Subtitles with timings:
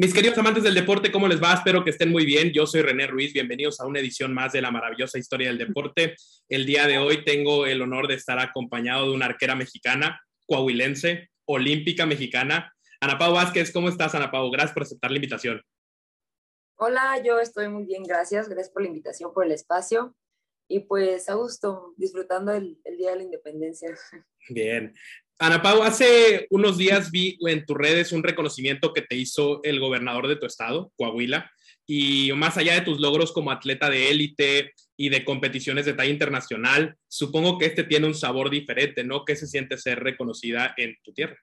[0.00, 1.54] Mis queridos amantes del deporte, ¿cómo les va?
[1.54, 2.52] Espero que estén muy bien.
[2.52, 3.32] Yo soy René Ruiz.
[3.32, 6.14] Bienvenidos a una edición más de la maravillosa historia del deporte.
[6.48, 11.30] El día de hoy tengo el honor de estar acompañado de una arquera mexicana, coahuilense,
[11.46, 12.72] olímpica mexicana.
[13.00, 14.48] Ana Pau Vázquez, ¿cómo estás, Ana Pau?
[14.52, 15.62] Gracias por aceptar la invitación.
[16.76, 18.48] Hola, yo estoy muy bien, gracias.
[18.48, 20.14] Gracias por la invitación, por el espacio.
[20.68, 23.98] Y pues a gusto, disfrutando el, el Día de la Independencia.
[24.48, 24.94] Bien.
[25.40, 29.78] Ana Pau, hace unos días vi en tus redes un reconocimiento que te hizo el
[29.78, 31.48] gobernador de tu estado, Coahuila,
[31.86, 36.10] y más allá de tus logros como atleta de élite y de competiciones de talla
[36.10, 39.24] internacional, supongo que este tiene un sabor diferente, ¿no?
[39.24, 41.38] ¿Qué se siente ser reconocida en tu tierra?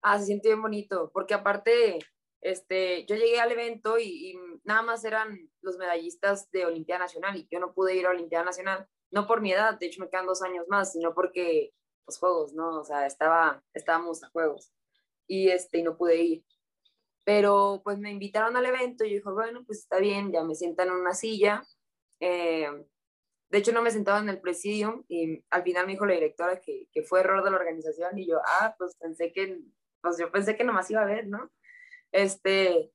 [0.00, 1.98] Ah, se siente bien bonito, porque aparte,
[2.40, 7.36] este, yo llegué al evento y, y nada más eran los medallistas de Olimpiada Nacional
[7.36, 10.08] y yo no pude ir a Olimpiada Nacional, no por mi edad, de hecho me
[10.08, 11.72] quedan dos años más, sino porque
[12.06, 12.80] los juegos, ¿no?
[12.80, 14.72] O sea, estaba, estábamos a juegos
[15.26, 16.44] y, este, y no pude ir.
[17.24, 20.54] Pero pues me invitaron al evento y yo dije, bueno, pues está bien, ya me
[20.54, 21.64] sientan en una silla.
[22.20, 22.68] Eh,
[23.50, 26.60] de hecho, no me sentaba en el presidium y al final me dijo la directora
[26.60, 29.60] que, que, fue error de la organización y yo, ah, pues pensé que,
[30.02, 31.50] pues yo pensé que nomás iba a ver, ¿no?
[32.12, 32.90] Este,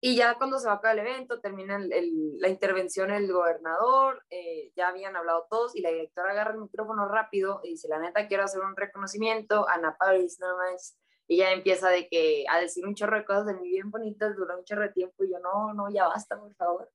[0.00, 3.32] y ya cuando se va a acabar el evento, termina el, el, la intervención el
[3.32, 7.88] gobernador, eh, ya habían hablado todos y la directora agarra el micrófono rápido y dice,
[7.88, 10.96] la neta, quiero hacer un reconocimiento, Ana Paris, no más.
[11.26, 14.36] Y ya empieza de que a decir un chorro de cosas de mí bien bonitas,
[14.36, 16.90] duró un chorro de tiempo y yo, no, no, ya basta, por favor.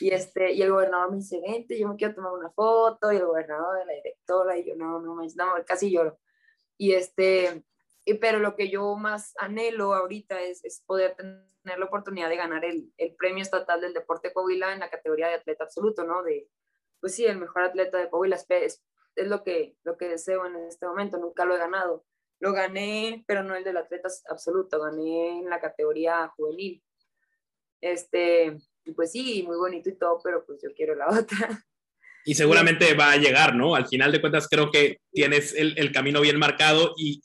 [0.00, 3.16] Y, este, y el gobernador me dice, vente, yo me quiero tomar una foto, y
[3.16, 6.18] el gobernador, la directora, y yo, no, no, no, casi lloro.
[6.78, 7.64] Y este,
[8.14, 12.64] pero lo que yo más anhelo ahorita es, es poder tener la oportunidad de ganar
[12.64, 16.22] el, el, premio estatal del deporte Coahuila en la categoría de atleta absoluto, ¿no?
[16.22, 16.48] De,
[17.00, 18.84] pues sí, el mejor atleta de Coahuila es,
[19.16, 22.04] es lo, que, lo que deseo en este momento, nunca lo he ganado.
[22.38, 26.82] Lo gané, pero no el del atleta absoluto, gané en la categoría juvenil.
[27.80, 28.56] Este,
[28.94, 31.64] pues sí, muy bonito y todo, pero pues yo quiero la otra.
[32.24, 33.74] Y seguramente va a llegar, ¿no?
[33.74, 37.22] Al final de cuentas creo que tienes el, el camino bien marcado y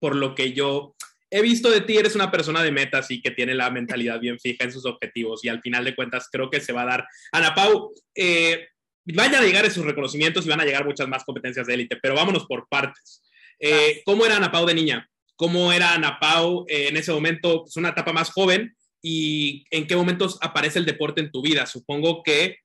[0.00, 0.96] por lo que yo
[1.30, 4.38] he visto de ti, eres una persona de metas y que tiene la mentalidad bien
[4.40, 7.06] fija en sus objetivos y al final de cuentas creo que se va a dar.
[7.30, 8.68] Ana Pau, eh,
[9.04, 12.14] van a llegar esos reconocimientos y van a llegar muchas más competencias de élite, pero
[12.14, 13.22] vámonos por partes.
[13.58, 15.08] Eh, ¿Cómo era Ana Pau de niña?
[15.36, 17.54] ¿Cómo era Ana Pau eh, en ese momento?
[17.54, 21.42] Es pues, una etapa más joven y en qué momentos aparece el deporte en tu
[21.42, 21.66] vida.
[21.66, 22.58] Supongo que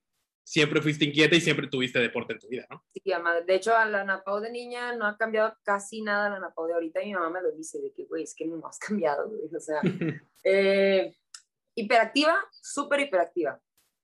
[0.45, 2.85] siempre fuiste inquieta y siempre tuviste deporte en tu vida, ¿no?
[2.93, 3.41] Sí, mamá.
[3.41, 6.75] De hecho, a la Napao de niña no ha cambiado casi nada la Napao de
[6.75, 7.01] ahorita.
[7.01, 9.41] Y mi mamá me lo dice, de que, güey, es que no has cambiado, güey.
[9.53, 9.81] O sea,
[10.43, 11.15] eh,
[11.73, 13.59] hiperactiva, súper hiperactiva.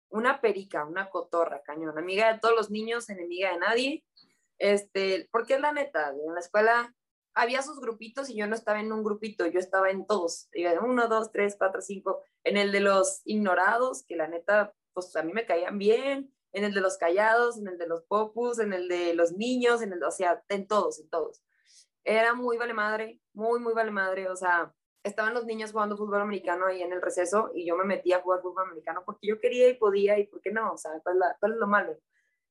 [0.09, 1.97] Una perica, una cotorra, cañón.
[1.97, 4.03] Amiga de todos los niños, enemiga de nadie.
[4.57, 6.94] Este, porque es la neta, en la escuela
[7.34, 10.50] había sus grupitos y yo no estaba en un grupito, yo estaba en todos.
[10.81, 12.24] Uno, dos, tres, cuatro, cinco.
[12.44, 16.63] En el de los ignorados, que la neta pues a mí me caían bien, en
[16.63, 19.94] el de los callados, en el de los popus, en el de los niños, en
[19.94, 21.41] el, o sea, en todos, en todos.
[22.03, 26.22] Era muy vale madre, muy, muy vale madre, o sea, estaban los niños jugando fútbol
[26.22, 29.40] americano ahí en el receso y yo me metía a jugar fútbol americano porque yo
[29.40, 31.18] quería y podía y por qué no, o sea, ¿cuál,
[31.53, 31.97] es lo malo?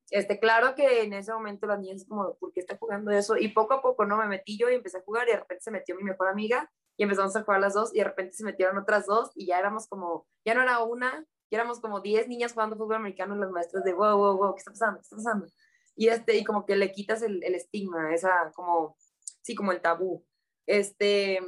[0.09, 3.37] Este, claro que en ese momento las niñas como, ¿por qué está jugando eso?
[3.37, 4.17] Y poco a poco, ¿no?
[4.17, 6.69] Me metí yo y empecé a jugar y de repente se metió mi mejor amiga
[6.97, 9.59] y empezamos a jugar las dos y de repente se metieron otras dos y ya
[9.59, 13.51] éramos como, ya no era una, y éramos como 10 niñas jugando fútbol americano las
[13.51, 14.99] maestras de, wow, wow, wow, ¿qué está pasando?
[14.99, 15.47] ¿Qué está pasando?
[15.97, 18.95] Y, este, y como que le quitas el, el estigma, esa como,
[19.41, 20.25] sí, como el tabú.
[20.65, 21.41] Este,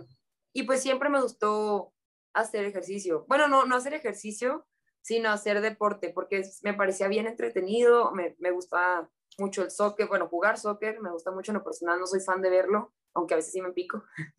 [0.51, 1.93] y pues siempre me gustó
[2.33, 3.25] hacer ejercicio.
[3.29, 4.67] Bueno, no, no hacer ejercicio,
[5.01, 10.27] sino hacer deporte, porque me parecía bien entretenido, me, me gustaba mucho el soccer, bueno,
[10.27, 13.37] jugar soccer, me gusta mucho en lo personal, no soy fan de verlo, aunque a
[13.37, 14.03] veces sí me pico.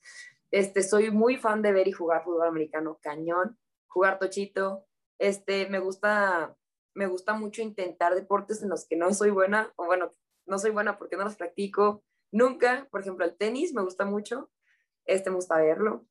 [0.50, 3.58] Este, soy muy fan de ver y jugar fútbol americano, cañón,
[3.88, 4.86] jugar tochito,
[5.18, 6.56] este, me gusta,
[6.94, 10.14] me gusta mucho intentar deportes en los que no soy buena, o bueno,
[10.46, 12.88] no soy buena porque no los practico nunca.
[12.90, 14.50] Por ejemplo, el tenis me gusta mucho,
[15.04, 16.06] este me gusta verlo.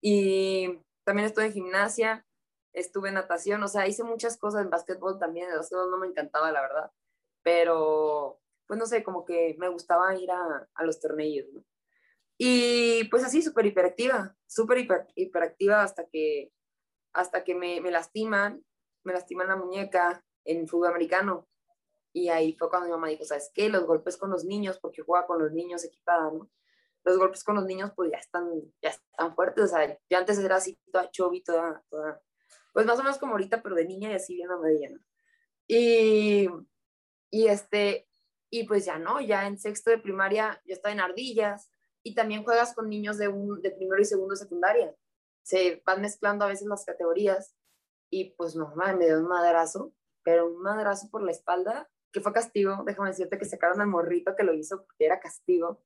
[0.00, 2.26] Y también estuve en gimnasia,
[2.72, 6.06] estuve en natación, o sea, hice muchas cosas en básquetbol también, el básquetbol no me
[6.06, 6.90] encantaba, la verdad,
[7.42, 11.46] pero pues no sé, como que me gustaba ir a, a los torneos.
[12.38, 16.52] Y pues así, súper hiperactiva, súper hiper, hiperactiva hasta que
[17.16, 18.62] hasta que me, lastiman,
[19.02, 21.48] me lastiman la muñeca en fútbol americano.
[22.12, 23.68] Y ahí fue cuando mi mamá dijo, ¿sabes qué?
[23.68, 26.50] Los golpes con los niños, porque juega con los niños equipada, ¿no?
[27.04, 28.50] Los golpes con los niños pues ya están,
[28.82, 32.20] ya están fuertes, o sea, yo antes era así toda chovi, toda, toda,
[32.72, 35.00] pues más o menos como ahorita, pero de niña y así bien amarilla, ¿no?
[35.68, 36.48] Y,
[37.30, 38.08] y este,
[38.50, 41.70] y pues ya no, ya en sexto de primaria yo estaba en ardillas
[42.02, 44.94] y también juegas con niños de, un, de primero y segundo de secundaria.
[45.46, 47.54] Se van mezclando a veces las categorías
[48.10, 49.94] y pues no, me dio un madrazo,
[50.24, 54.34] pero un madrazo por la espalda, que fue castigo, déjame decirte que sacaron al morrito
[54.36, 55.84] que lo hizo porque era castigo,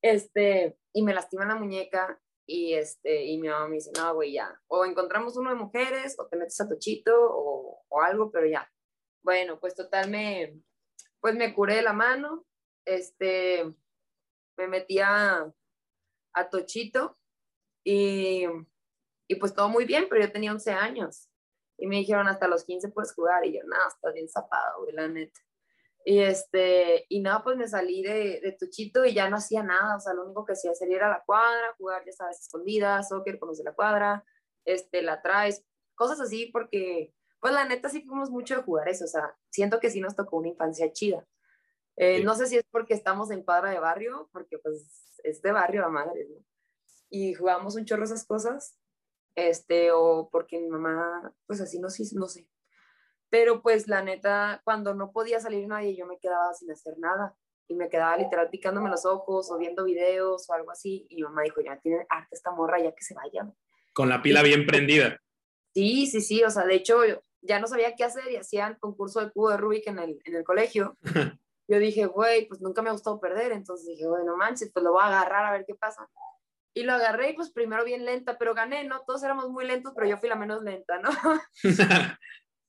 [0.00, 4.32] este, y me lastiman la muñeca y, este, y mi mamá me dice, no, güey,
[4.32, 8.46] ya, o encontramos uno de mujeres o te metes a Tochito o, o algo, pero
[8.46, 8.72] ya.
[9.22, 10.62] Bueno, pues total me,
[11.20, 12.46] pues me curé la mano,
[12.86, 13.64] este,
[14.56, 15.52] me metí a,
[16.32, 17.18] a Tochito
[17.84, 18.46] y,
[19.28, 21.28] y pues todo muy bien, pero yo tenía 11 años.
[21.76, 23.44] Y me dijeron, hasta los 15 puedes jugar.
[23.44, 25.38] Y yo, nada, estás bien zapado, güey, la neta.
[26.04, 29.96] Y, este, y nada, pues me salí de, de Tuchito y ya no hacía nada.
[29.96, 33.10] O sea, lo único que hacía era ir a la cuadra, jugar, ya sabes, escondidas,
[33.10, 34.24] soccer, conocer la cuadra,
[34.64, 35.64] este, la traes,
[35.94, 39.04] cosas así, porque, pues la neta sí fuimos mucho de jugar eso.
[39.04, 41.26] O sea, siento que sí nos tocó una infancia chida.
[41.96, 45.52] Eh, no sé si es porque estamos en cuadra de barrio, porque pues es de
[45.52, 46.44] barrio a madre, ¿no?
[47.10, 48.78] Y jugamos un chorro esas cosas,
[49.38, 52.48] este, o porque mi mamá, pues así no, no sé.
[53.30, 57.36] Pero pues la neta, cuando no podía salir nadie, yo me quedaba sin hacer nada.
[57.70, 61.06] Y me quedaba literal picándome los ojos o viendo videos o algo así.
[61.10, 63.46] Y mi mamá dijo, ya tiene arte esta morra, ya que se vaya.
[63.92, 65.18] Con la pila bien prendida.
[65.74, 66.42] Sí, sí, sí.
[66.42, 67.00] O sea, de hecho,
[67.42, 70.36] ya no sabía qué hacer y hacían concurso de cubo de Rubik en el, en
[70.36, 70.96] el colegio.
[71.68, 73.52] yo dije, güey, pues nunca me ha gustado perder.
[73.52, 76.08] Entonces dije, bueno, manches, pues lo voy a agarrar a ver qué pasa.
[76.78, 79.02] Y lo agarré y pues primero bien lenta, pero gané, ¿no?
[79.04, 81.10] Todos éramos muy lentos, pero yo fui la menos lenta, ¿no?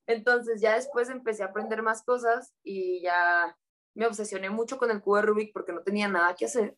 [0.07, 3.55] Entonces ya después empecé a aprender más cosas y ya
[3.93, 6.75] me obsesioné mucho con el cubo de Rubik porque no tenía nada que hacer.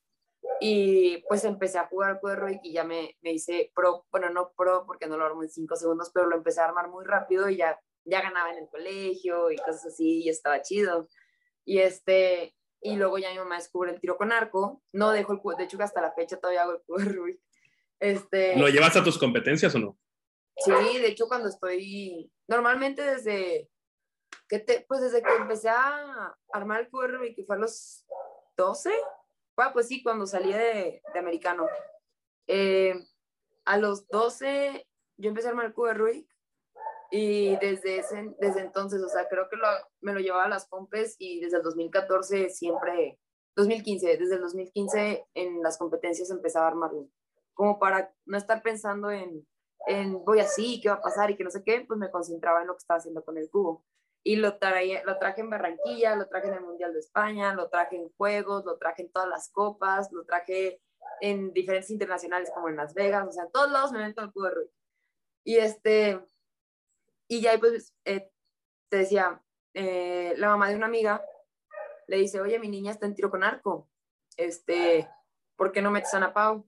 [0.59, 4.05] Y pues empecé a jugar al cubo de Rubik y ya me, me hice pro,
[4.11, 6.89] bueno, no pro porque no lo armo en cinco segundos, pero lo empecé a armar
[6.89, 11.07] muy rápido y ya, ya ganaba en el colegio y cosas así y estaba chido.
[11.63, 14.81] Y este, y luego ya mi mamá descubre el tiro con arco.
[14.91, 17.39] No dejo el cubo, de hecho hasta la fecha todavía hago el cubo de Rubik.
[17.99, 19.97] Este, ¿Lo llevas a tus competencias o no?
[20.57, 23.69] Sí, de hecho cuando estoy, normalmente desde
[24.49, 27.59] que te, pues desde que empecé a armar el cubo de Rubik, que fue a
[27.59, 28.05] los
[28.57, 28.91] 12,
[29.55, 31.67] bueno, pues sí, cuando salí de, de americano.
[32.47, 32.95] Eh,
[33.65, 34.87] a los 12
[35.17, 36.30] yo empecé a armar el cubo de Rubik
[37.11, 39.67] y desde, ese, desde entonces, o sea, creo que lo,
[39.99, 43.19] me lo llevaba a las compes y desde el 2014 siempre,
[43.57, 47.09] 2015, desde el 2015 en las competencias empezaba a armarlo.
[47.53, 49.45] Como para no estar pensando en,
[49.87, 52.61] en voy así, qué va a pasar y que no sé qué, pues me concentraba
[52.61, 53.83] en lo que estaba haciendo con el cubo.
[54.23, 57.67] Y lo, traje, lo traje en Barranquilla, lo traje en el Mundial de España, lo
[57.69, 60.79] traje en Juegos, lo traje en todas las copas, lo traje
[61.19, 64.25] en diferentes internacionales como en Las Vegas, o sea, en todos lados me ven con
[64.25, 64.71] el cubo de Rubik.
[65.43, 66.21] Y este,
[67.31, 68.29] y ya pues eh,
[68.89, 69.41] te decía,
[69.73, 71.23] eh, la mamá de una amiga
[72.07, 73.89] le dice, oye, mi niña está en tiro con arco,
[74.35, 75.07] este,
[75.55, 76.67] ¿por qué no metes a Ana Pau?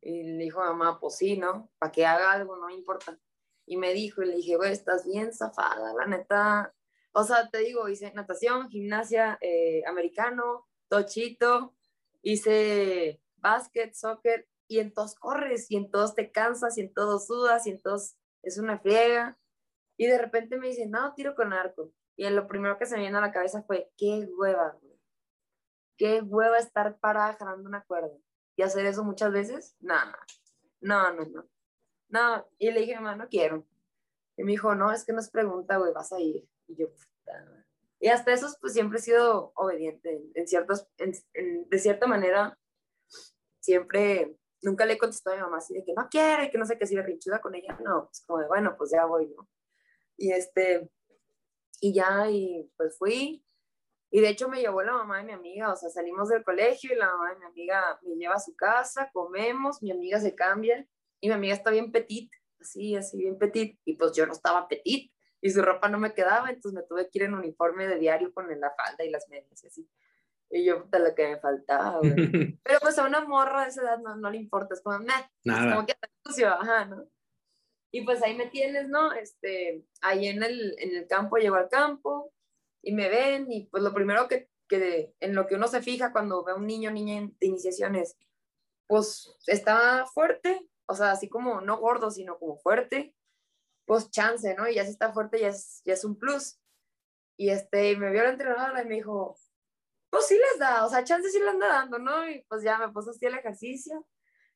[0.00, 1.70] Y le dijo mamá, pues sí, ¿no?
[1.78, 3.16] Para que haga algo, no importa.
[3.66, 6.74] Y me dijo, y le dije, güey, estás bien zafada, la neta.
[7.12, 11.72] O sea, te digo, hice natación, gimnasia, eh, americano, tochito,
[12.20, 17.28] hice básquet, soccer, y en todos corres, y en todos te cansas, y en todos
[17.28, 19.38] sudas, y en todos es una friega.
[19.96, 21.92] Y de repente me dicen, no, tiro con arco.
[22.16, 24.98] Y lo primero que se me viene a la cabeza fue, qué hueva, güey.
[25.96, 28.16] Qué hueva estar parada jalando una cuerda.
[28.56, 30.16] Y hacer eso muchas veces, nada.
[30.80, 31.48] No, no, no.
[32.08, 33.66] No, y le dije, mamá, no quiero.
[34.36, 36.48] Y me dijo, no, es que nos pregunta, güey, vas a ir.
[36.68, 37.64] Y yo, puta.
[38.00, 40.22] Y hasta eso, pues siempre he sido obediente.
[40.34, 42.58] En ciertos, de cierta manera,
[43.60, 46.66] siempre, nunca le he contestado a mi mamá así de que no quiere, que no
[46.66, 47.78] sé qué, si rinchuda con ella.
[47.82, 49.48] No, es como de, bueno, pues ya voy, ¿no?
[50.16, 50.90] Y este,
[51.80, 53.44] y ya, y pues fui.
[54.10, 56.92] Y de hecho me llevó la mamá de mi amiga, o sea, salimos del colegio
[56.92, 60.36] y la mamá de mi amiga me lleva a su casa, comemos, mi amiga se
[60.36, 60.86] cambia
[61.20, 62.30] y mi amiga está bien petit,
[62.60, 63.78] así, así, bien petit.
[63.84, 67.10] Y pues yo no estaba petit y su ropa no me quedaba, entonces me tuve
[67.10, 69.90] que ir en uniforme de diario con la falda y las medias y así.
[70.48, 72.00] Y yo, puta, lo que me faltaba,
[72.62, 75.22] Pero pues a una morra de esa edad no, no le importa, es como, nah,
[75.44, 75.74] Nada.
[75.74, 77.08] como que está sucio, ajá, ¿no?
[77.94, 79.12] Y pues ahí me tienes, ¿no?
[79.12, 82.32] Este, ahí en el, en el campo, llego al campo
[82.82, 86.10] y me ven y pues lo primero que, que en lo que uno se fija
[86.10, 88.16] cuando ve a un niño niña de iniciación es,
[88.88, 93.14] pues está fuerte, o sea, así como no gordo, sino como fuerte,
[93.86, 94.68] pues chance, ¿no?
[94.68, 96.58] Y ya si está fuerte ya es, ya es un plus.
[97.38, 99.36] Y este, me vio la entrenadora y me dijo,
[100.10, 102.28] pues sí les da, o sea, chance sí le anda dando, ¿no?
[102.28, 104.04] Y pues ya me puso así el ejercicio.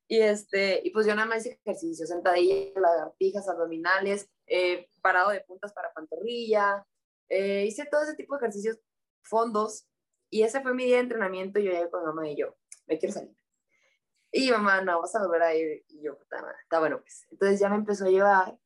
[0.08, 5.42] Y, este, y pues yo nada más hice ejercicio, sentadillas, lagartijas, abdominales, eh, parado de
[5.42, 6.86] puntas para pantorrilla,
[7.28, 8.78] eh, hice todo ese tipo de ejercicios,
[9.22, 9.86] fondos,
[10.30, 13.14] y ese fue mi día de entrenamiento yo llegué con mamá y yo, me quiero
[13.14, 13.36] salir.
[14.32, 15.84] Y mamá, no, vas a volver a ir.
[15.88, 17.26] Y yo, está bueno, pues.
[17.30, 18.58] Entonces ya me empezó a llevar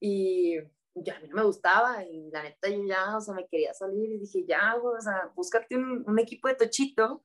[0.00, 0.58] y
[0.94, 3.74] ya a mí no me gustaba y la neta yo ya, o sea, me quería
[3.74, 7.24] salir y dije, ya, o sea, búscate un, un, equipo de tochito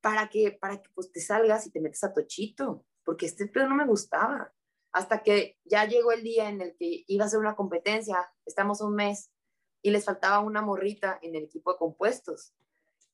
[0.00, 3.68] para que, para que pues te salgas y te metes a tochito, porque este pedo
[3.68, 4.52] no me gustaba.
[4.92, 8.80] Hasta que ya llegó el día en el que iba a ser una competencia, estamos
[8.80, 9.30] un mes
[9.82, 12.54] y les faltaba una morrita en el equipo de compuestos.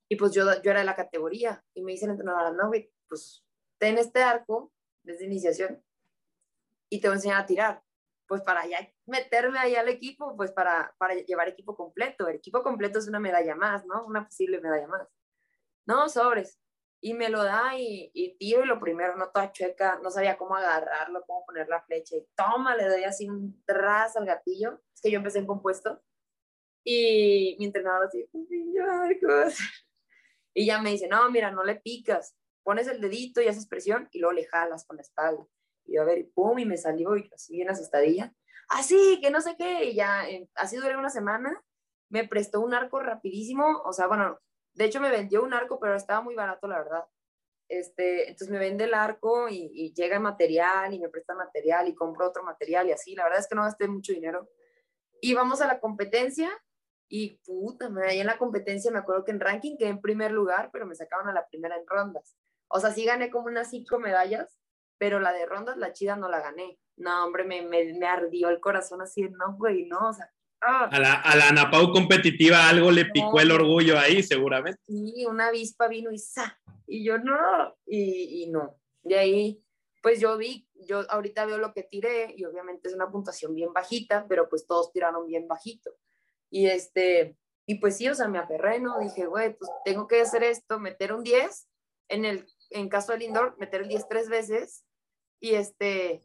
[0.09, 2.93] Y pues yo, yo era de la categoría y me dice el entrenador, no, güey,
[3.09, 3.45] pues
[3.79, 5.83] ten este arco desde iniciación
[6.89, 7.83] y te voy a enseñar a tirar.
[8.27, 12.29] Pues para ya meterme ahí al equipo, pues para, para llevar equipo completo.
[12.29, 14.05] El equipo completo es una medalla más, ¿no?
[14.05, 15.09] Una posible medalla más.
[15.87, 16.61] No, sobres.
[17.03, 20.37] Y me lo da y, y tiro y lo primero, no toda chueca, no sabía
[20.37, 22.17] cómo agarrarlo, cómo poner la flecha.
[22.17, 24.81] Y toma, le doy así un tras al gatillo.
[24.95, 26.03] Es que yo empecé en compuesto.
[26.85, 28.29] Y mi entrenador así,
[30.55, 34.09] y ya me dice, no, mira, no le picas, pones el dedito y haces presión
[34.13, 35.47] y luego le jalas con la espalda.
[35.85, 38.35] Y yo, a ver, pum, y me salió y así en la asustadilla.
[38.69, 41.61] Así, que no sé qué, y ya, así duré una semana,
[42.09, 44.39] me prestó un arco rapidísimo, o sea, bueno,
[44.75, 47.05] de hecho me vendió un arco, pero estaba muy barato, la verdad.
[47.69, 51.95] Este, entonces me vende el arco y, llega el material y me presta material y
[51.95, 53.15] compro otro material y así.
[53.15, 54.49] La verdad es que no gasté mucho dinero.
[55.21, 56.51] Y vamos a la competencia
[57.09, 60.71] y puta, ahí en la competencia me acuerdo que en ranking quedé en primer lugar,
[60.73, 62.37] pero me sacaron a la primera en rondas.
[62.69, 64.59] O sea, sí gané como unas cinco medallas,
[64.99, 66.79] pero la de rondas, la chida, no la gané.
[66.97, 70.31] No, hombre, me, me, me ardió el corazón así, no, güey, no, o sea.
[70.61, 70.89] ¡Ah!
[70.91, 74.81] A, la, a la Anapau competitiva algo le picó el orgullo ahí, seguramente.
[74.87, 76.59] Sí, una avispa vino y ¡sa!
[76.87, 78.77] Y yo no, y, y no.
[79.03, 79.63] De ahí,
[80.03, 83.73] pues yo vi, yo ahorita veo lo que tiré y obviamente es una puntuación bien
[83.73, 85.91] bajita, pero pues todos tiraron bien bajito.
[86.51, 87.37] Y este,
[87.67, 88.99] y pues sí, o sea, me aferré, ¿no?
[88.99, 91.69] Dije, güey, pues tengo que hacer esto, meter un 10,
[92.09, 94.85] en el en caso del indoor, meter el 10 tres veces,
[95.41, 96.23] y este,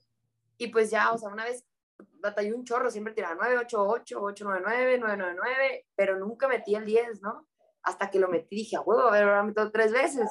[0.58, 1.66] y pues ya, o sea, una vez
[1.98, 6.18] batallé un chorro, siempre tiraba 9, 8, 8, 8, 9, 9, 9, 9, 9, pero
[6.18, 7.48] nunca metí el 10, ¿no?
[7.84, 10.30] Hasta que lo metí, dije, a huevo, a ver, ahora meto tres veces,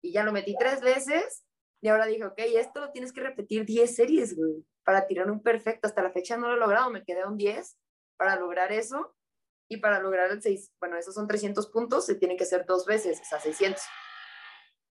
[0.00, 1.44] y ya lo metí tres veces,
[1.80, 5.42] y ahora dije, ok, esto lo tienes que repetir 10 series, güey, para tirar un
[5.42, 5.88] perfecto.
[5.88, 7.76] Hasta la fecha no lo he logrado, me quedé a un 10
[8.16, 9.16] para lograr eso,
[9.68, 12.86] y para lograr el 6, bueno, esos son 300 puntos, se tienen que hacer dos
[12.86, 13.82] veces, o sea, 600.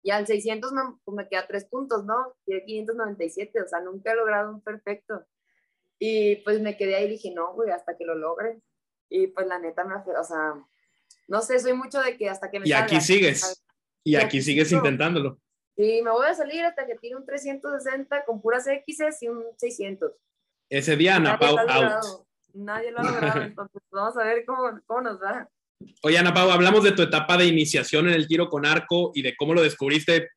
[0.03, 2.35] Y al 600 me, pues me queda tres puntos, ¿no?
[2.45, 5.25] Tiene 597, o sea, nunca he logrado un perfecto.
[5.99, 8.61] Y pues me quedé ahí y dije, no, güey, hasta que lo logre.
[9.09, 10.53] Y pues la neta me, o sea,
[11.27, 13.63] no sé, soy mucho de que hasta que me Y aquí sigues.
[14.03, 15.37] Y, aquí, sigues intentándolo.
[15.75, 19.43] Sí, me voy a salir hasta que tire un 360 con puras X y un
[19.57, 20.11] 600.
[20.69, 22.25] Ese día Ana Pau out.
[22.53, 25.49] Nadie lo ha logrado, entonces vamos a ver cómo, cómo nos va.
[26.03, 29.21] Oye, Ana Pau, hablamos de tu etapa de iniciación en el tiro con arco y
[29.21, 30.29] de cómo lo descubriste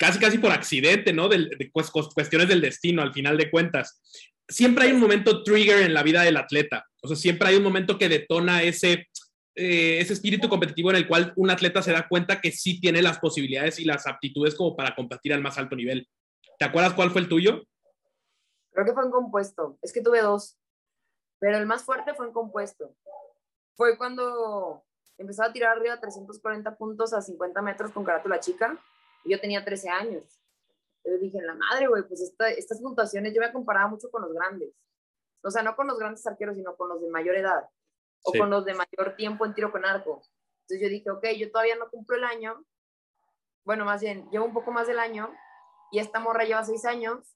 [0.00, 1.28] casi casi por accidente, ¿no?
[1.28, 4.00] De, cuestiones del destino, al final de cuentas.
[4.48, 6.86] Siempre hay un momento trigger en la vida del atleta.
[7.02, 9.08] O sea, siempre hay un momento que detona ese,
[9.54, 13.02] eh, ese espíritu competitivo en el cual un atleta se da cuenta que sí tiene
[13.02, 16.08] las posibilidades y las aptitudes como para competir al más alto nivel.
[16.58, 17.62] ¿Te acuerdas cuál fue el tuyo?
[18.72, 19.78] Creo que fue en compuesto.
[19.82, 20.56] Es que tuve dos,
[21.38, 22.96] pero el más fuerte fue en compuesto
[23.80, 24.84] fue cuando
[25.16, 28.78] empezaba a tirar arriba 340 puntos a 50 metros con carátula chica
[29.24, 30.24] yo tenía 13 años.
[31.04, 34.70] Yo dije, la madre, güey, pues estas puntuaciones yo me comparaba mucho con los grandes.
[35.42, 37.68] O sea, no con los grandes arqueros, sino con los de mayor edad
[38.22, 40.22] o con los de mayor tiempo en tiro con arco.
[40.62, 42.64] Entonces yo dije, ok, yo todavía no cumplo el año.
[43.64, 45.34] Bueno, más bien, llevo un poco más del año
[45.90, 47.34] y esta morra lleva 6 años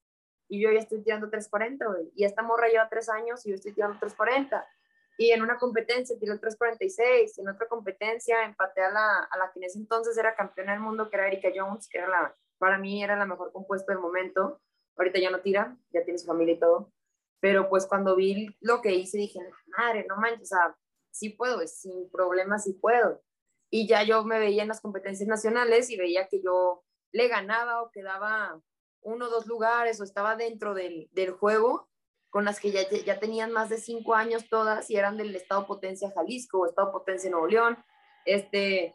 [0.48, 2.12] y yo ya estoy tirando 340, güey.
[2.14, 4.66] Y esta morra lleva 3 años y yo estoy tirando 340
[5.16, 9.52] y en una competencia tiró el 3.46, en otra competencia empaté a la, a la
[9.52, 12.36] que en ese entonces era campeona del mundo, que era Erika Jones, que era la,
[12.58, 14.60] para mí era la mejor compuesta del momento.
[14.96, 16.92] Ahorita ya no tira, ya tiene su familia y todo.
[17.40, 19.40] Pero pues cuando vi lo que hice dije,
[19.78, 20.76] madre, no manches, o sea,
[21.10, 23.22] sí puedo, sin problemas sí puedo.
[23.70, 27.82] Y ya yo me veía en las competencias nacionales y veía que yo le ganaba
[27.82, 28.60] o quedaba
[29.02, 31.88] uno o dos lugares o estaba dentro del, del juego
[32.34, 35.68] con las que ya, ya tenían más de cinco años todas y eran del Estado
[35.68, 37.78] Potencia Jalisco o Estado Potencia Nuevo León.
[38.24, 38.92] Este,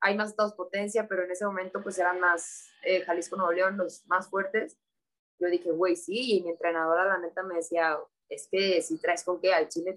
[0.00, 3.78] hay más Estados Potencia, pero en ese momento pues eran más eh, Jalisco Nuevo León
[3.78, 4.78] los más fuertes.
[5.40, 9.24] Yo dije, güey, sí, y mi entrenadora la neta me decía, es que si traes
[9.24, 9.96] con qué al Chile,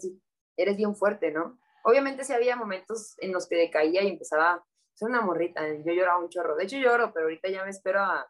[0.58, 1.60] eres bien fuerte, ¿no?
[1.84, 6.18] Obviamente sí había momentos en los que decaía y empezaba, soy una morrita, yo lloraba
[6.18, 8.28] un chorro, de hecho lloro, pero ahorita ya me espero a,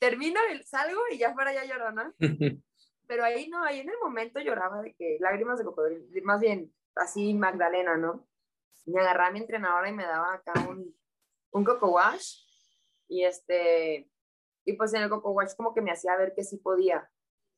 [0.00, 2.14] termino, salgo y ya fuera ya lloro, ¿no?
[3.12, 6.74] pero ahí no, ahí en el momento lloraba de que lágrimas de cocodrilo, más bien
[6.94, 8.26] así Magdalena, ¿no?
[8.86, 10.96] Me agarraba a mi entrenadora y me daba acá un,
[11.50, 12.38] un coco wash
[13.08, 14.10] y este,
[14.64, 17.10] Y pues en el Coco Watch como que me hacía ver que sí podía.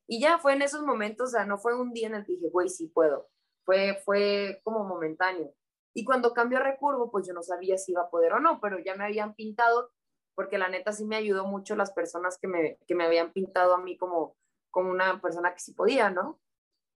[0.08, 2.32] Y ya fue en esos momentos, o sea, no fue un día en el que
[2.32, 3.28] dije, güey, sí puedo.
[3.64, 5.54] Fue, fue como momentáneo.
[5.94, 8.58] Y cuando cambió a recurvo, pues yo no sabía si iba a poder o no,
[8.61, 9.92] pero ya me habían pintado,
[10.34, 13.75] porque la neta sí me ayudó mucho las personas que me, que me habían pintado
[13.75, 14.37] a mí como,
[14.75, 16.40] como una persona que sí podía, ¿no?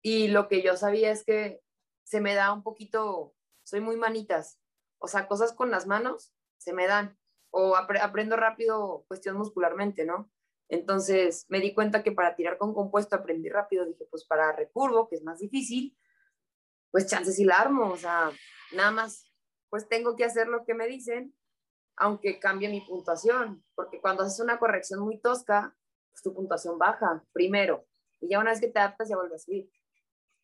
[0.03, 1.61] Y lo que yo sabía es que
[2.03, 3.33] se me da un poquito,
[3.63, 4.59] soy muy manitas,
[4.99, 7.17] o sea, cosas con las manos se me dan,
[7.51, 10.29] o aprendo rápido cuestión muscularmente, ¿no?
[10.67, 15.07] Entonces me di cuenta que para tirar con compuesto aprendí rápido, dije, pues para recurvo,
[15.07, 15.97] que es más difícil,
[16.91, 18.29] pues chances y la armo, o sea,
[18.73, 19.31] nada más,
[19.69, 21.33] pues tengo que hacer lo que me dicen,
[21.95, 25.77] aunque cambie mi puntuación, porque cuando haces una corrección muy tosca,
[26.21, 27.85] tu puntuación baja primero,
[28.21, 29.69] y ya una vez que te adaptas ya vuelve a subir.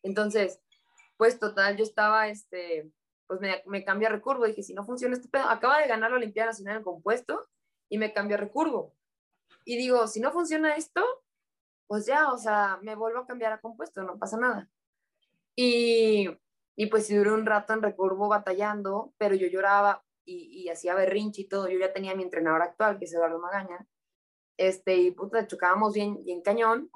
[0.02, 0.60] Entonces,
[1.16, 2.90] pues total, yo estaba, este,
[3.26, 6.10] pues me, me cambié a recurvo, dije, si no funciona este pedo, acaba de ganar
[6.10, 7.48] la Olimpiada Nacional en compuesto
[7.88, 8.94] y me cambió a recurvo.
[9.64, 11.02] Y digo, si no funciona esto,
[11.86, 14.70] pues ya, o sea, me vuelvo a cambiar a compuesto, no pasa nada.
[15.56, 16.28] Y,
[16.76, 20.94] y pues si duré un rato en recurvo batallando, pero yo lloraba y, y hacía
[20.94, 21.68] berrinche y todo.
[21.68, 23.86] Yo ya tenía mi entrenador actual, que es Eduardo Magaña.
[24.56, 26.90] Este, y puta, chocábamos bien, bien cañón,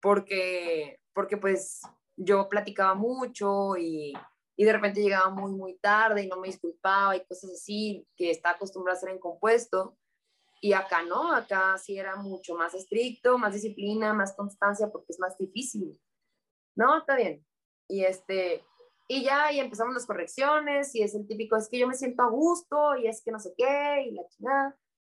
[0.00, 1.82] porque, porque pues
[2.16, 4.12] yo platicaba mucho y,
[4.56, 8.30] y de repente llegaba muy, muy tarde y no me disculpaba y cosas así, que
[8.30, 9.96] está acostumbrada a hacer en compuesto.
[10.60, 15.20] Y acá no, acá sí era mucho más estricto, más disciplina, más constancia, porque es
[15.20, 16.00] más difícil.
[16.74, 17.44] No, está bien.
[17.86, 18.64] Y este,
[19.06, 22.22] y ya, y empezamos las correcciones, y es el típico, es que yo me siento
[22.22, 24.76] a gusto, y es que no sé qué, y la chingada.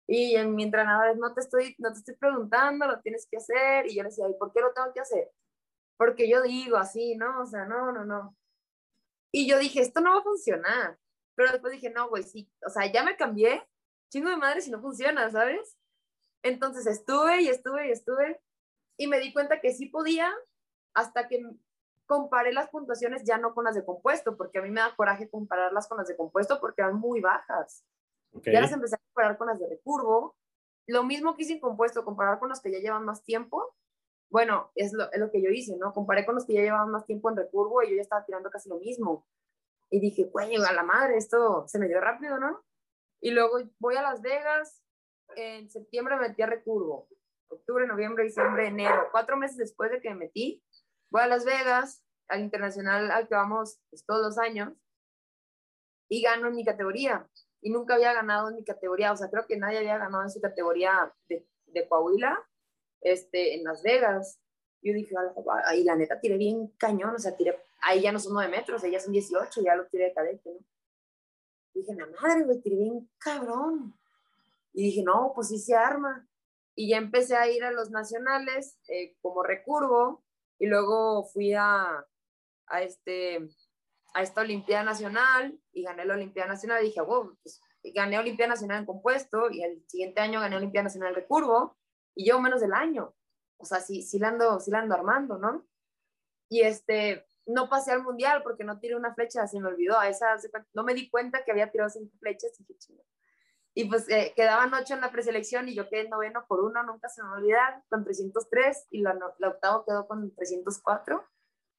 [0.06, 3.86] Y en mi entrenador, no te estoy, no te estoy preguntando, lo tienes que hacer.
[3.86, 5.30] Y yo le decía, ¿y por qué lo tengo que hacer?
[5.96, 7.42] Porque yo digo así, ¿no?
[7.42, 8.36] O sea, no, no, no.
[9.32, 10.98] Y yo dije, esto no va a funcionar.
[11.34, 12.50] Pero después dije, no, güey, sí.
[12.66, 13.66] O sea, ya me cambié,
[14.10, 15.76] chingo de madre si no funciona, ¿sabes?
[16.42, 18.40] Entonces estuve y estuve y estuve
[18.96, 20.32] y me di cuenta que sí podía
[20.94, 21.42] hasta que
[22.06, 25.28] comparé las puntuaciones ya no con las de compuesto, porque a mí me da coraje
[25.28, 27.84] compararlas con las de compuesto porque eran muy bajas.
[28.44, 30.36] Ya las empecé a comparar con las de recurvo.
[30.86, 33.74] Lo mismo que hice en compuesto, comparar con los que ya llevan más tiempo.
[34.30, 35.92] Bueno, es lo, es lo que yo hice, ¿no?
[35.92, 38.50] Comparé con los que ya llevaban más tiempo en recurvo y yo ya estaba tirando
[38.50, 39.26] casi lo mismo.
[39.90, 42.64] Y dije, güey, a la madre, esto se me dio rápido, ¿no?
[43.20, 44.82] Y luego voy a Las Vegas,
[45.36, 47.08] en septiembre me metí a recurvo,
[47.48, 50.62] octubre, noviembre, diciembre, enero, cuatro meses después de que me metí,
[51.10, 54.72] voy a Las Vegas, al internacional al que vamos pues, todos los años,
[56.08, 57.28] y gano en mi categoría.
[57.64, 60.30] Y nunca había ganado en mi categoría, o sea, creo que nadie había ganado en
[60.30, 62.38] su categoría de, de Coahuila
[63.00, 64.38] este, en Las Vegas.
[64.82, 65.14] Yo dije,
[65.64, 68.84] ahí la neta tiré bien cañón, o sea, tiré, ahí ya no son nueve metros,
[68.84, 70.60] ahí ya son 18, ya lo tiré de cadete, ¿no?
[71.72, 73.94] dije, la madre, güey, tiré bien cabrón.
[74.74, 76.28] Y dije, no, pues sí se arma.
[76.74, 80.22] Y ya empecé a ir a los nacionales eh, como recurvo
[80.58, 82.04] y luego fui a,
[82.66, 83.48] a, este,
[84.14, 88.50] a esta Olimpiada Nacional y gané la Olimpiada Nacional y dije, wow, pues gané Olimpiada
[88.50, 91.76] Nacional en compuesto y el siguiente año gané Olimpiada Nacional en recurvo
[92.14, 93.14] y yo menos del año.
[93.58, 95.66] O sea, sí, sí, la ando, sí la ando armando, ¿no?
[96.48, 99.98] Y este, no pasé al mundial porque no tiré una flecha, se me olvidó.
[99.98, 100.36] A esa,
[100.74, 102.66] no me di cuenta que había tirado cinco flechas y
[103.74, 107.08] Y pues eh, quedaban ocho en la preselección y yo quedé noveno por uno, nunca
[107.08, 111.24] se me va con 303 y la, la octavo quedó con 304.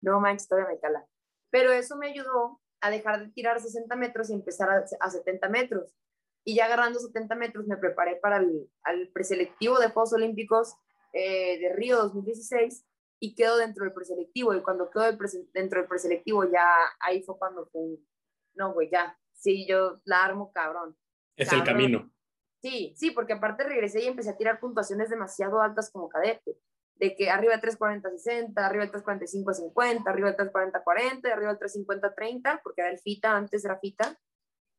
[0.02, 1.08] No manches, todavía me cala.
[1.56, 5.48] Pero eso me ayudó a dejar de tirar 60 metros y empezar a, a 70
[5.48, 5.96] metros.
[6.44, 10.76] Y ya agarrando 70 metros me preparé para el preselectivo de Juegos Olímpicos
[11.14, 12.86] eh, de Río 2016
[13.22, 14.54] y quedo dentro del preselectivo.
[14.54, 15.06] Y cuando quedo
[15.54, 16.68] dentro del preselectivo, ya
[17.00, 18.00] ahí fue cuando fue,
[18.56, 20.98] no, güey, ya, sí, yo la armo cabrón.
[21.38, 22.12] Es el camino.
[22.62, 26.58] Sí, sí, porque aparte regresé y empecé a tirar puntuaciones demasiado altas como cadete.
[26.96, 31.52] De que arriba de 340, 60, arriba de 345, 50, arriba de 340, 40, arriba
[31.52, 34.18] de 350, 30, porque era el FITA, antes era FITA.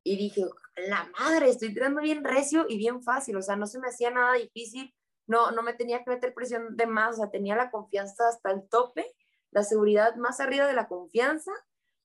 [0.02, 0.42] Y dije,
[0.88, 4.10] la madre, estoy tirando bien recio y bien fácil, o sea, no se me hacía
[4.10, 4.94] nada difícil
[5.26, 8.50] no, no me tenía que meter presión de más, o sea, tenía la confianza hasta
[8.52, 9.12] el tope,
[9.50, 11.52] la seguridad más arriba de la confianza.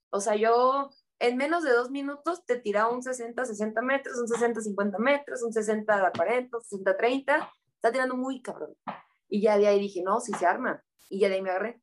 [0.10, 4.28] O sea, yo en menos de dos minutos te tiraba un 60, 60 metros, un
[4.28, 7.52] 60, 50 metros, un 60, 40, un 60, 30.
[7.76, 8.76] Está tirando muy cabrón.
[9.32, 10.84] Y ya de ahí dije, no, si se arma.
[11.10, 11.80] Y ya de ahí me agarré.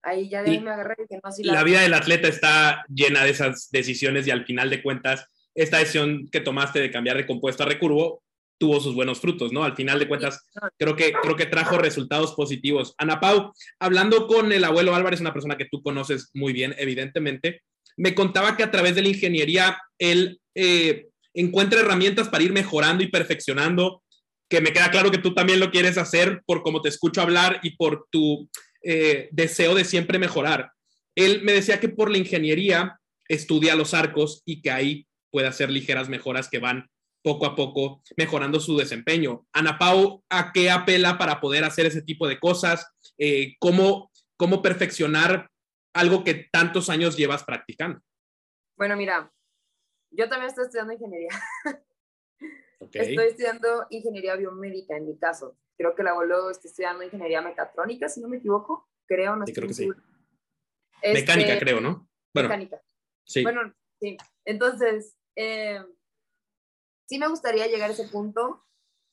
[0.00, 0.94] Ahí ya de ahí me agarré.
[0.96, 4.46] Dije, no, si la, la vida del atleta está llena de esas decisiones y al
[4.46, 8.22] final de cuentas, esta decisión que tomaste de cambiar de compuesto a recurvo
[8.58, 9.64] tuvo sus buenos frutos, ¿no?
[9.64, 10.44] Al final de cuentas,
[10.76, 12.94] creo que, creo que trajo resultados positivos.
[12.98, 17.62] Ana Pau, hablando con el abuelo Álvarez, una persona que tú conoces muy bien, evidentemente,
[17.96, 23.02] me contaba que a través de la ingeniería él eh, encuentra herramientas para ir mejorando
[23.02, 24.02] y perfeccionando
[24.48, 27.60] que me queda claro que tú también lo quieres hacer por cómo te escucho hablar
[27.62, 28.48] y por tu
[28.82, 30.72] eh, deseo de siempre mejorar.
[31.14, 35.70] Él me decía que por la ingeniería estudia los arcos y que ahí puede hacer
[35.70, 36.88] ligeras mejoras que van
[37.22, 39.46] poco a poco mejorando su desempeño.
[39.52, 42.86] Ana Pau, ¿a qué apela para poder hacer ese tipo de cosas?
[43.18, 45.50] Eh, ¿cómo, ¿Cómo perfeccionar
[45.92, 48.00] algo que tantos años llevas practicando?
[48.76, 49.30] Bueno, mira,
[50.10, 51.30] yo también estoy estudiando ingeniería.
[52.80, 55.56] Estoy estudiando ingeniería biomédica en mi caso.
[55.76, 58.88] Creo que la abuelo está estudiando ingeniería mecatrónica, si no me equivoco.
[59.06, 59.88] Creo, no sí, creo que sí.
[61.02, 62.08] Mecánica, este, creo, ¿no?
[62.34, 62.82] Bueno, mecánica.
[63.24, 63.42] Sí.
[63.42, 64.16] Bueno, sí.
[64.44, 65.80] Entonces, eh,
[67.08, 68.64] sí me gustaría llegar a ese punto.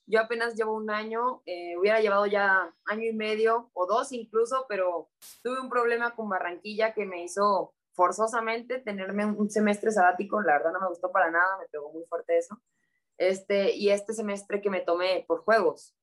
[0.08, 4.66] Yo apenas llevo un año, eh, hubiera llevado ya año y medio o dos incluso,
[4.70, 5.10] pero
[5.42, 10.42] tuve un problema con Barranquilla que me hizo forzosamente tenerme un semestre sabático.
[10.42, 12.62] La verdad no me gustó para nada, me pegó muy fuerte eso.
[13.18, 15.96] Este, y este semestre que me tomé por juegos,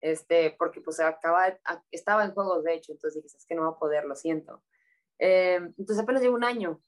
[0.00, 1.58] este, porque pues acaba,
[1.90, 4.62] estaba en juegos de hecho, entonces dije, es que no va a poder, lo siento.
[5.18, 6.82] Eh, entonces apenas llevo un año.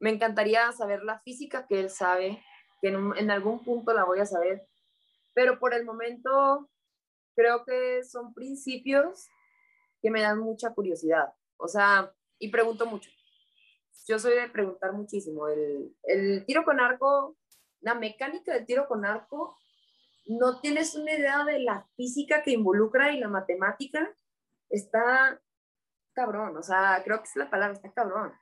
[0.00, 2.42] Me encantaría saber la física que él sabe,
[2.80, 4.66] que en, en algún punto la voy a saber,
[5.34, 6.70] pero por el momento
[7.36, 9.28] creo que son principios
[10.02, 11.32] que me dan mucha curiosidad.
[11.58, 13.10] O sea, y pregunto mucho.
[14.08, 15.46] Yo soy de preguntar muchísimo.
[15.48, 17.36] El, el tiro con arco
[17.80, 19.56] la mecánica del tiro con arco,
[20.26, 24.14] no tienes una idea de la física que involucra y la matemática,
[24.68, 25.40] está
[26.12, 28.32] cabrón, o sea, creo que es la palabra, está cabrón.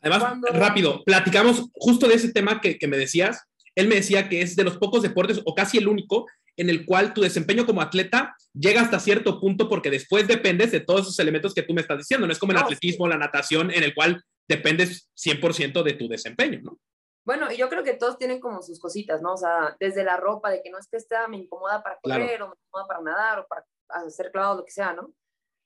[0.00, 3.44] Además, rápido, platicamos justo de ese tema que, que me decías.
[3.74, 6.86] Él me decía que es de los pocos deportes, o casi el único, en el
[6.86, 11.18] cual tu desempeño como atleta llega hasta cierto punto porque después dependes de todos esos
[11.18, 12.26] elementos que tú me estás diciendo.
[12.26, 16.60] No es como el atletismo, la natación, en el cual dependes 100% de tu desempeño,
[16.62, 16.78] ¿no?
[17.26, 19.32] Bueno, yo creo que todos tienen como sus cositas, ¿no?
[19.32, 22.40] O sea, desde la ropa, de que no es que esta me incomoda para correr
[22.40, 25.12] o me incomoda para nadar o para hacer clavado, lo que sea, ¿no?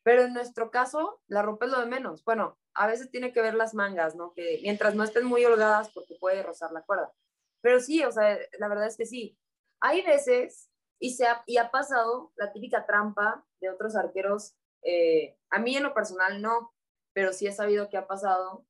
[0.02, 2.24] Pero en nuestro caso, la ropa es lo de menos.
[2.24, 4.32] Bueno, a veces tiene que ver las mangas, ¿no?
[4.32, 7.12] Que mientras no estén muy holgadas porque puede rozar la cuerda.
[7.60, 9.38] Pero sí, o sea, la verdad es que sí.
[9.82, 15.36] Hay veces, y, se ha, y ha pasado la típica trampa de otros arqueros, eh,
[15.50, 16.72] a mí en lo personal no,
[17.12, 18.64] pero sí he sabido que ha pasado,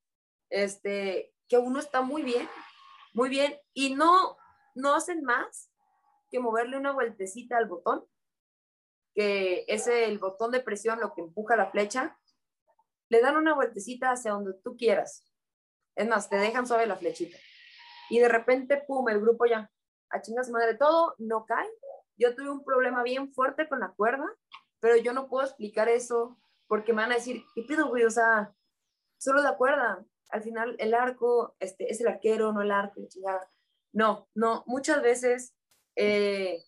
[0.50, 2.48] este, que uno está muy bien
[3.14, 3.58] muy bien.
[3.72, 4.36] Y no,
[4.74, 5.70] no hacen más
[6.30, 8.04] que moverle una vueltecita al botón,
[9.14, 12.18] que es el botón de presión lo que empuja la flecha.
[13.08, 15.26] Le dan una vueltecita hacia donde tú quieras.
[15.96, 17.36] Es más, te dejan suave la flechita.
[18.08, 19.70] Y de repente, pum, el grupo ya,
[20.10, 21.68] a chingas madre, todo no cae.
[22.16, 24.26] Yo tuve un problema bien fuerte con la cuerda,
[24.78, 28.04] pero yo no puedo explicar eso porque me van a decir, ¿qué pido, güey?
[28.04, 28.54] O sea,
[29.18, 33.00] solo la cuerda al final el arco este, es el arquero, no el arco,
[33.92, 35.54] No, no, muchas veces
[35.96, 36.62] eh,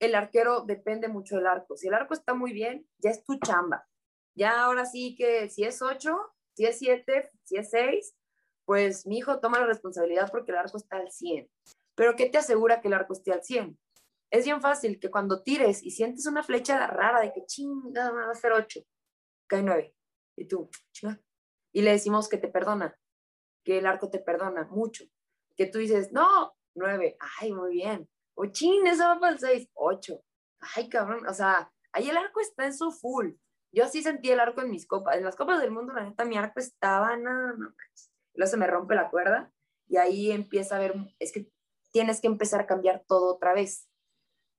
[0.00, 1.76] el arquero depende mucho del arco.
[1.76, 3.86] Si el arco está muy bien, ya es tu chamba.
[4.34, 6.16] Ya ahora sí que si es 8,
[6.56, 8.14] si es 7, si es 6,
[8.64, 11.48] pues mi hijo toma la responsabilidad porque el arco está al 100.
[11.94, 13.78] Pero ¿qué te asegura que el arco esté al 100?
[14.30, 18.30] Es bien fácil que cuando tires y sientes una flecha rara de que chingada va
[18.30, 18.80] a ser 8,
[19.46, 19.94] cae 9.
[20.36, 21.20] Y tú, chinga,
[21.72, 22.96] y le decimos que te perdona,
[23.64, 25.04] que el arco te perdona mucho,
[25.56, 29.68] que tú dices, no, nueve, ay, muy bien, o chin, eso va para el seis,
[29.74, 30.22] ocho,
[30.76, 33.32] ay, cabrón, o sea, ahí el arco está en su full.
[33.74, 36.24] Yo sí sentí el arco en mis copas, en las copas del mundo, la neta,
[36.24, 37.74] mi arco estaba, no, no,
[38.34, 39.52] luego se me rompe la cuerda
[39.88, 41.50] y ahí empieza a ver, es que
[41.90, 43.88] tienes que empezar a cambiar todo otra vez.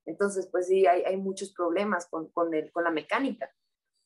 [0.06, 3.52] Entonces, pues sí, hay, hay muchos problemas con, con, el, con la mecánica.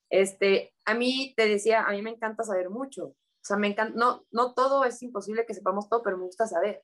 [0.10, 3.08] Este, a mí te decía, a mí me encanta saber mucho.
[3.08, 6.48] O sea, me encanta, no, no todo es imposible que sepamos todo, pero me gusta
[6.48, 6.84] saber.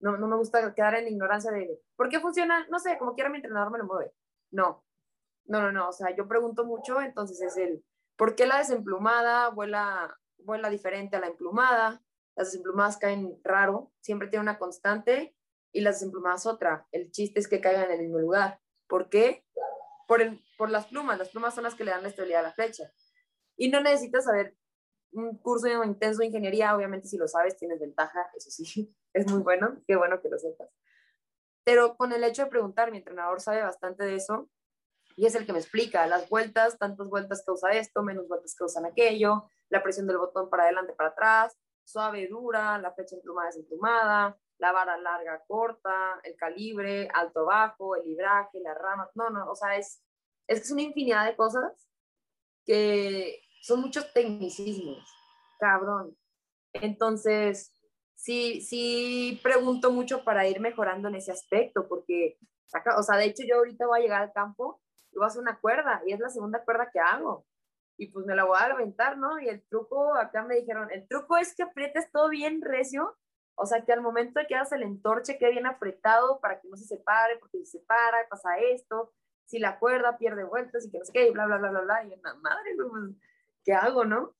[0.00, 2.66] No, no me gusta quedar en ignorancia de, ¿por qué funciona?
[2.70, 4.12] No sé, como quiera mi entrenador me lo mueve.
[4.50, 4.84] No,
[5.46, 5.88] no, no, no.
[5.88, 7.84] O sea, yo pregunto mucho, entonces es el,
[8.16, 12.02] ¿por qué la desemplumada vuela, vuela diferente a la emplumada?
[12.36, 15.34] Las desemplumadas caen raro, siempre tiene una constante
[15.72, 16.86] y las desemplumadas otra.
[16.92, 18.60] El chiste es que caigan en el mismo lugar.
[18.86, 19.46] ¿Por qué?
[20.06, 20.20] por,
[20.56, 21.18] por las plumas.
[21.18, 22.90] Las plumas son las que le dan la estabilidad a la flecha.
[23.56, 24.56] Y no necesitas saber
[25.12, 29.42] un curso intenso de ingeniería, obviamente si lo sabes tienes ventaja, eso sí, es muy
[29.42, 30.68] bueno, qué bueno que lo sepas.
[31.64, 34.48] Pero con el hecho de preguntar, mi entrenador sabe bastante de eso
[35.16, 38.84] y es el que me explica las vueltas, tantas vueltas causa esto, menos vueltas causan
[38.84, 44.38] aquello, la presión del botón para adelante, para atrás, suave, dura, la flecha emplumada, desemplumada,
[44.58, 49.56] la vara larga, corta, el calibre, alto, bajo, el libraje, la rama, no, no, o
[49.56, 50.02] sea, es,
[50.46, 51.88] es que es una infinidad de cosas
[52.64, 55.06] que son muchos tecnicismos,
[55.58, 56.16] cabrón.
[56.72, 57.72] Entonces,
[58.14, 62.38] sí, sí pregunto mucho para ir mejorando en ese aspecto, porque
[62.96, 64.80] o sea, de hecho yo ahorita voy a llegar al campo
[65.12, 67.46] y voy a hacer una cuerda y es la segunda cuerda que hago.
[67.98, 69.40] Y pues me la voy a aventar, ¿no?
[69.40, 73.16] Y el truco, acá me dijeron, el truco es que aprietes todo bien recio,
[73.54, 76.68] o sea, que al momento de que hagas el entorche quede bien apretado para que
[76.68, 79.14] no se separe, porque si se separa, pasa esto,
[79.46, 81.80] si la cuerda pierde vueltas y que no sé qué, y bla, bla, bla, bla,
[81.80, 82.04] bla.
[82.04, 83.16] Y una madre, pues,
[83.64, 84.34] ¿qué hago, no?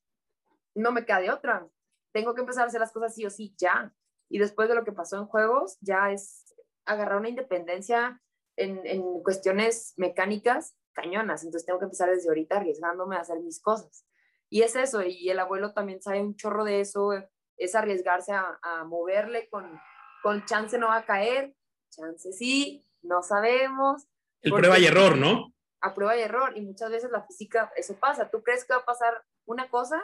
[0.74, 1.66] No me queda de otra.
[2.12, 3.94] Tengo que empezar a hacer las cosas sí o sí ya.
[4.28, 8.20] Y después de lo que pasó en juegos, ya es agarrar una independencia
[8.56, 11.44] en, en cuestiones mecánicas cañonas.
[11.44, 14.06] Entonces tengo que empezar desde ahorita arriesgándome a hacer mis cosas.
[14.48, 17.12] Y es eso, y el abuelo también sabe un chorro de eso,
[17.56, 19.80] es arriesgarse a, a moverle con,
[20.22, 21.54] con chance no va a caer,
[21.90, 24.06] chance sí, no sabemos,
[24.42, 25.52] el prueba y error, ¿no?
[25.80, 26.56] A prueba y error.
[26.56, 28.30] Y muchas veces la física, eso pasa.
[28.30, 30.02] Tú crees que va a pasar una cosa,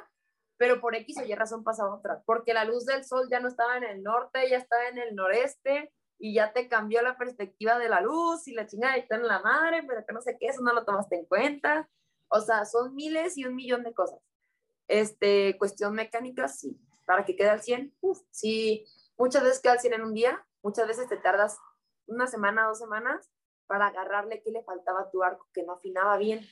[0.57, 2.23] pero por X o Y razón pasa otra.
[2.25, 5.15] Porque la luz del sol ya no estaba en el norte, ya estaba en el
[5.15, 9.27] noreste y ya te cambió la perspectiva de la luz y la chingada está en
[9.27, 11.89] la madre, pero que no sé qué, eso no lo tomaste en cuenta.
[12.29, 14.21] O sea, son miles y un millón de cosas.
[14.87, 16.79] Este, cuestión mecánica, sí.
[17.05, 18.85] Para que quede al 100, uf, sí.
[19.19, 21.59] Muchas veces queda al 100 en un día, muchas veces te tardas
[22.07, 23.32] una semana, dos semanas,
[23.73, 26.47] para agarrarle qué le faltaba tu arco que no afinaba bien.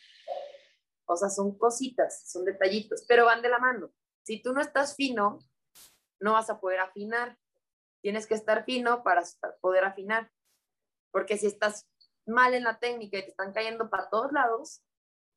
[1.04, 3.92] O sea, son cositas, son detallitos, pero van de la mano.
[4.22, 5.38] Si tú no estás fino,
[6.18, 7.36] no vas a poder afinar.
[8.00, 9.22] Tienes que estar fino para
[9.60, 10.32] poder afinar.
[11.10, 11.86] Porque si estás
[12.24, 14.82] mal en la técnica y te están cayendo para todos lados,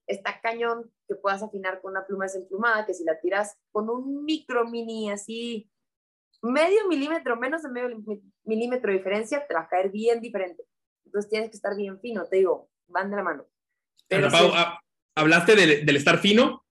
[0.08, 4.24] está cañón que puedas afinar con una pluma desemplumada, que si la tiras con un
[4.24, 5.70] micro mini así,
[6.42, 8.02] medio milímetro, menos de medio
[8.46, 10.64] milímetro de diferencia, te va a caer bien diferente.
[11.06, 13.46] Entonces tienes que estar bien fino, te digo, van de la mano.
[14.08, 14.80] Pero ah,
[15.16, 16.66] hablaste del, estar fino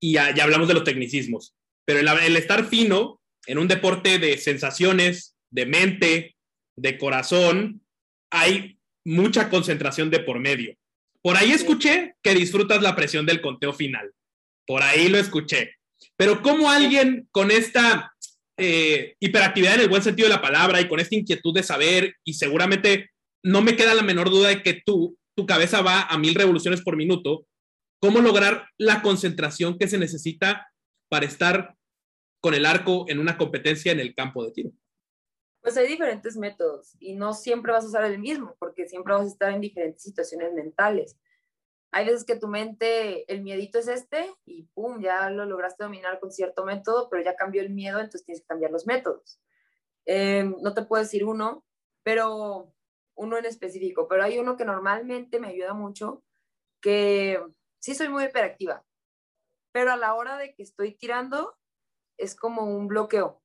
[0.00, 5.36] y ya, hablamos de los tecnicismos, pero el, estar fino en un deporte de sensaciones,
[5.50, 6.36] de mente,
[6.76, 7.82] de corazón,
[8.30, 10.74] hay mucha concentración de por medio.
[11.22, 14.12] Por ahí escuché que disfrutas la presión del conteo final.
[14.66, 15.76] Por ahí lo escuché.
[16.16, 18.12] Pero ¿cómo alguien con esta
[18.56, 22.16] eh, hiperactividad en el buen sentido de la palabra y con esta inquietud de saber
[22.24, 23.11] y seguramente
[23.42, 26.82] no me queda la menor duda de que tú, tu cabeza va a mil revoluciones
[26.82, 27.46] por minuto.
[28.00, 30.72] ¿Cómo lograr la concentración que se necesita
[31.08, 31.76] para estar
[32.40, 34.70] con el arco en una competencia en el campo de tiro?
[35.60, 39.26] Pues hay diferentes métodos y no siempre vas a usar el mismo porque siempre vas
[39.26, 41.16] a estar en diferentes situaciones mentales.
[41.92, 46.18] Hay veces que tu mente, el miedito es este y pum, ya lo lograste dominar
[46.18, 49.38] con cierto método, pero ya cambió el miedo, entonces tienes que cambiar los métodos.
[50.06, 51.64] Em, no te puedo decir uno,
[52.02, 52.74] pero
[53.14, 56.24] uno en específico, pero hay uno que normalmente me ayuda mucho,
[56.80, 57.40] que
[57.80, 58.84] sí soy muy hiperactiva,
[59.72, 61.56] pero a la hora de que estoy tirando
[62.18, 63.42] es como un bloqueo,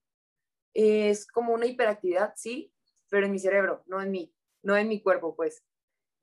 [0.74, 2.74] es como una hiperactividad, sí,
[3.10, 5.64] pero en mi cerebro, no en mí, no en mi cuerpo, pues.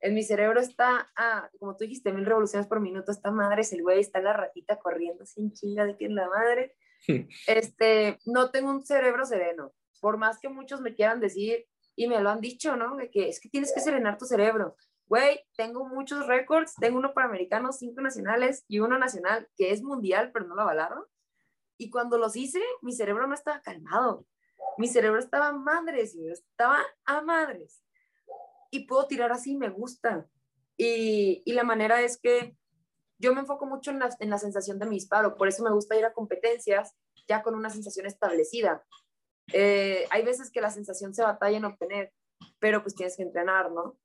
[0.00, 3.72] En mi cerebro está, ah, como tú dijiste, mil revoluciones por minuto, está madre, es
[3.72, 6.76] el güey, está la ratita corriendo sin chinga de que es la madre.
[7.46, 9.72] este, no tengo un cerebro sereno.
[10.00, 12.96] Por más que muchos me quieran decir, y me lo han dicho, ¿no?
[12.96, 14.76] De que es que tienes que serenar tu cerebro.
[15.07, 19.83] Güey, tengo muchos récords, tengo uno para americanos, cinco nacionales y uno nacional que es
[19.83, 21.04] mundial, pero no lo avalaron.
[21.76, 24.26] Y cuando los hice, mi cerebro no estaba calmado.
[24.78, 27.83] Mi cerebro estaba a madres, estaba a madres.
[28.70, 30.26] Y puedo tirar así, me gusta.
[30.76, 32.57] Y, y la manera es que
[33.18, 35.70] yo me enfoco mucho en la, en la sensación de mi disparo, por eso me
[35.70, 36.94] gusta ir a competencias
[37.28, 38.85] ya con una sensación establecida.
[39.52, 42.12] Eh, hay veces que la sensación se batalla en obtener,
[42.59, 43.98] pero pues tienes que entrenar, ¿no?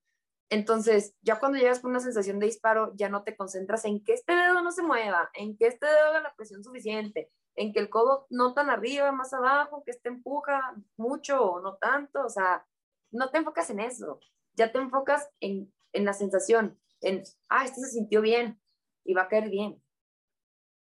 [0.50, 4.14] Entonces, ya cuando llegas con una sensación de disparo, ya no te concentras en que
[4.14, 7.80] este dedo no se mueva, en que este dedo haga la presión suficiente, en que
[7.80, 12.30] el codo no tan arriba, más abajo, que este empuja mucho o no tanto, o
[12.30, 12.66] sea,
[13.12, 14.20] no te enfocas en eso,
[14.56, 18.60] ya te enfocas en, en la sensación, en, ah, este se sintió bien
[19.06, 19.82] y va a caer bien.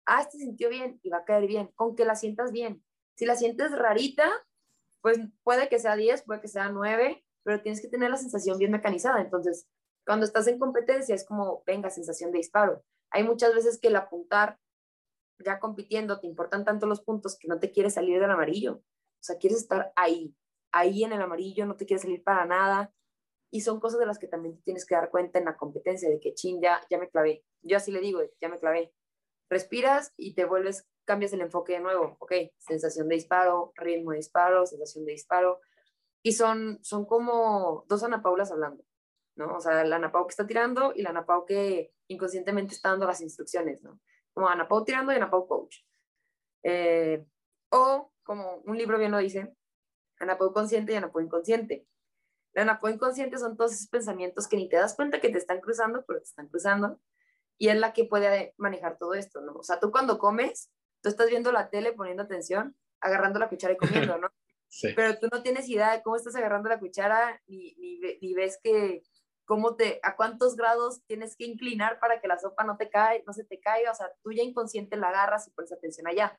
[0.06, 2.82] Ah, este se sintió bien y va a caer bien, con que la sientas bien.
[3.20, 4.32] Si la sientes rarita,
[5.02, 8.56] pues puede que sea 10, puede que sea 9, pero tienes que tener la sensación
[8.56, 9.20] bien mecanizada.
[9.20, 9.68] Entonces,
[10.06, 12.82] cuando estás en competencia es como, venga, sensación de disparo.
[13.10, 14.58] Hay muchas veces que el apuntar,
[15.44, 18.76] ya compitiendo, te importan tanto los puntos que no te quieres salir del amarillo.
[18.76, 20.34] O sea, quieres estar ahí,
[20.72, 22.90] ahí en el amarillo, no te quieres salir para nada.
[23.50, 26.20] Y son cosas de las que también tienes que dar cuenta en la competencia, de
[26.20, 27.44] que, chin, ya, ya me clavé.
[27.60, 28.94] Yo así le digo, ya me clavé.
[29.50, 34.18] Respiras y te vuelves cambias el enfoque de nuevo, ok, sensación de disparo, ritmo de
[34.18, 35.60] disparo, sensación de disparo,
[36.22, 38.84] y son, son como dos Ana Paulas hablando,
[39.36, 39.56] ¿no?
[39.56, 42.90] O sea, la Ana Pau que está tirando y la Ana Pau que inconscientemente está
[42.90, 44.00] dando las instrucciones, ¿no?
[44.32, 45.78] Como Ana Pau tirando y Ana Pau coach.
[46.62, 47.26] Eh,
[47.70, 49.52] o, como un libro bien lo dice,
[50.20, 51.88] Ana Pau consciente y Ana Pau inconsciente.
[52.52, 55.60] La anapo inconsciente son todos esos pensamientos que ni te das cuenta que te están
[55.60, 56.98] cruzando, pero te están cruzando.
[57.60, 59.52] Y es la que puede manejar todo esto, ¿no?
[59.52, 60.70] O sea, tú cuando comes,
[61.02, 64.28] tú estás viendo la tele, poniendo atención, agarrando la cuchara y comiendo, ¿no?
[64.72, 64.86] Sí.
[64.94, 68.56] Pero tú no tienes idea de cómo estás agarrando la cuchara, ni, ni, ni ves
[68.62, 69.02] que
[69.44, 73.24] cómo te, a cuántos grados tienes que inclinar para que la sopa no te cae,
[73.26, 76.38] no se te caiga, o sea, tú ya inconsciente la agarras y pones atención allá.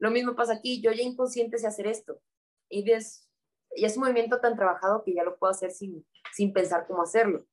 [0.00, 2.20] Lo mismo pasa aquí, yo ya inconsciente sé hacer esto.
[2.68, 3.28] Y ves,
[3.76, 7.02] y es un movimiento tan trabajado que ya lo puedo hacer sin, sin pensar cómo
[7.02, 7.46] hacerlo.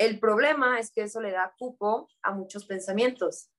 [0.00, 3.50] El problema es que eso le da cupo a muchos pensamientos.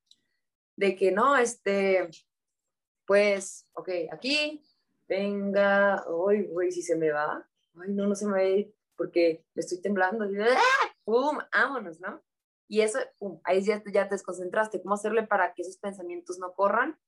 [0.75, 2.09] De que no, este,
[3.05, 4.63] pues, ok, aquí,
[5.07, 7.47] venga, uy, uy, si se me va,
[7.79, 10.95] ay, no, no se me va a ir, porque estoy temblando, y, ¡ah!
[11.03, 11.37] ¡pum!
[11.53, 12.23] Vámonos, ¿no?
[12.67, 14.81] Y eso, pum, ahí ya, ya te desconcentraste.
[14.81, 16.99] ¿Cómo hacerle para que esos pensamientos no corran?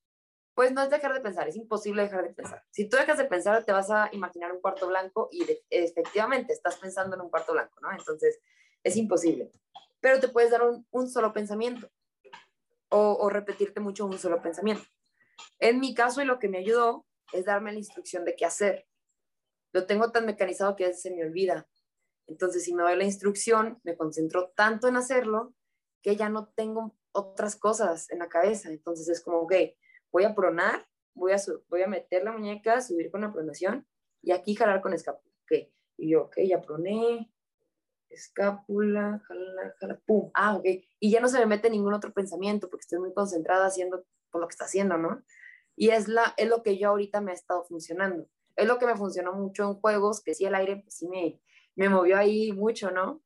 [0.54, 2.64] Pues no es dejar de pensar, es imposible dejar de pensar.
[2.70, 6.76] Si tú dejas de pensar, te vas a imaginar un cuarto blanco y efectivamente estás
[6.76, 7.92] pensando en un cuarto blanco, ¿no?
[7.92, 8.40] Entonces,
[8.84, 9.52] es imposible.
[10.00, 11.90] Pero te puedes dar un, solo pensamiento
[12.90, 14.84] o, repetirte mucho un solo pensamiento.
[15.60, 18.86] En mi caso, y lo que me ayudó es darme la instrucción de qué hacer.
[19.72, 21.68] Lo tengo tan mecanizado que a veces se me olvida.
[22.28, 25.56] Entonces, si me doy la instrucción, me concentro tanto en hacerlo
[26.04, 28.70] que ya no tengo otras cosas en la cabeza.
[28.70, 29.54] Entonces es como, ok,
[30.12, 31.38] voy a pronar, voy a,
[31.70, 33.88] voy a meter la muñeca, subir con la pronación
[34.22, 35.34] y aquí jalar con escápula.
[35.44, 37.33] Ok, y yo, ok, ya proné,
[38.14, 40.66] escápula, jala, jala, pum, ah, ok.
[41.00, 44.48] Y ya no se me mete ningún otro pensamiento porque estoy muy concentrada haciendo lo
[44.48, 45.24] que está haciendo, ¿no?
[45.76, 48.28] Y es, la, es lo que yo ahorita me ha estado funcionando.
[48.56, 51.42] Es lo que me funcionó mucho en juegos, que sí el aire pues, sí me,
[51.76, 53.22] me movió ahí mucho, ¿no?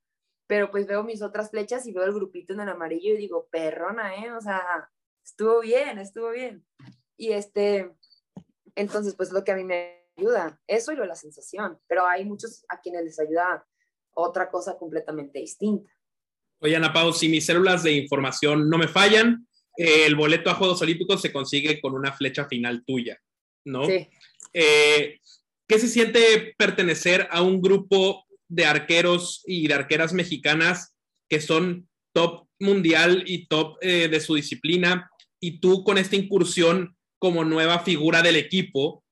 [0.47, 3.47] Pero pues veo mis otras flechas y veo el grupito en el amarillo y digo,
[3.52, 4.32] perrona, ¿eh?
[4.32, 4.89] O sea,
[5.23, 6.65] estuvo bien, estuvo bien.
[7.17, 7.93] Y este,
[8.76, 12.06] entonces, pues lo que a mí me ayuda, eso y lo de la sensación, pero
[12.06, 13.67] hay muchos a quienes les ayuda
[14.17, 15.89] otra cosa completamente distinta.
[16.60, 20.56] Oye, Ana Pau, si mis células de información no me fallan, eh, el boleto a
[20.56, 23.19] Juegos Olímpicos se consigue con una flecha final tuya,
[23.65, 23.86] ¿no?
[23.86, 24.08] Sí.
[24.53, 25.19] Eh,
[25.67, 30.95] ¿Qué se siente pertenecer a un grupo de arqueros y de arqueras mexicanas
[31.30, 35.12] que son top mundial y top eh, de su disciplina?
[35.39, 39.03] y tú con esta incursión como nueva figura del equipo,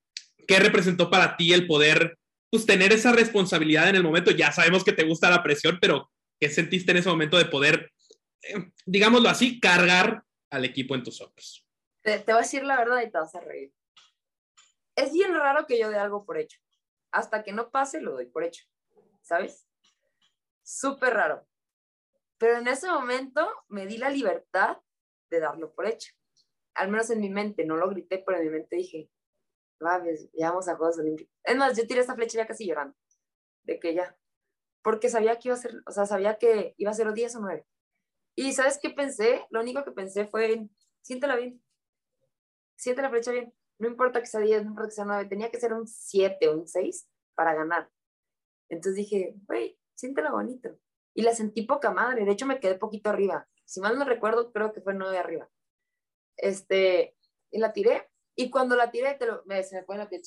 [0.47, 2.17] ¿qué representó para ti el poder
[2.55, 4.31] pues, tener esa responsabilidad en el momento?
[4.31, 7.91] Ya sabemos que te gusta la presión, pero ¿qué sentiste en ese momento de poder,
[8.43, 11.67] eh, digámoslo así, cargar al equipo en tus hombros?
[12.01, 13.73] Te, te voy a decir la verdad y te vas a reír.
[14.95, 16.57] Es bien raro que yo dé algo por hecho.
[17.11, 18.63] Hasta que no pase, lo doy por hecho.
[19.21, 19.67] ¿Sabes?
[20.63, 21.45] Súper raro.
[22.37, 24.77] Pero en ese momento me di la libertad
[25.29, 26.13] de darlo por hecho.
[26.75, 29.09] Al menos en mi mente, no lo grité, pero en mi mente dije,
[29.83, 31.33] va, ya vamos a Juegos Olímpicos.
[31.43, 32.95] Es más, yo tiré esta flecha ya casi llorando,
[33.63, 34.17] de que ya,
[34.83, 37.39] porque sabía que iba a ser, o sea, sabía que iba a ser 10 o
[37.41, 37.65] 9.
[38.35, 39.45] Y ¿sabes qué pensé?
[39.49, 40.67] Lo único que pensé fue,
[41.01, 41.63] siéntela bien,
[42.75, 45.51] siente la flecha bien, no importa que sea 10, no importa que sea 9, tenía
[45.51, 47.89] que ser un 7 o un 6 para ganar.
[48.69, 50.77] Entonces dije, güey, siéntela bonito.
[51.13, 54.51] Y la sentí poca madre, de hecho me quedé poquito arriba si mal no recuerdo,
[54.51, 55.49] creo que fue nueve arriba.
[56.37, 57.17] Este,
[57.51, 60.23] y la tiré, y cuando la tiré, te lo, se me pone la piel.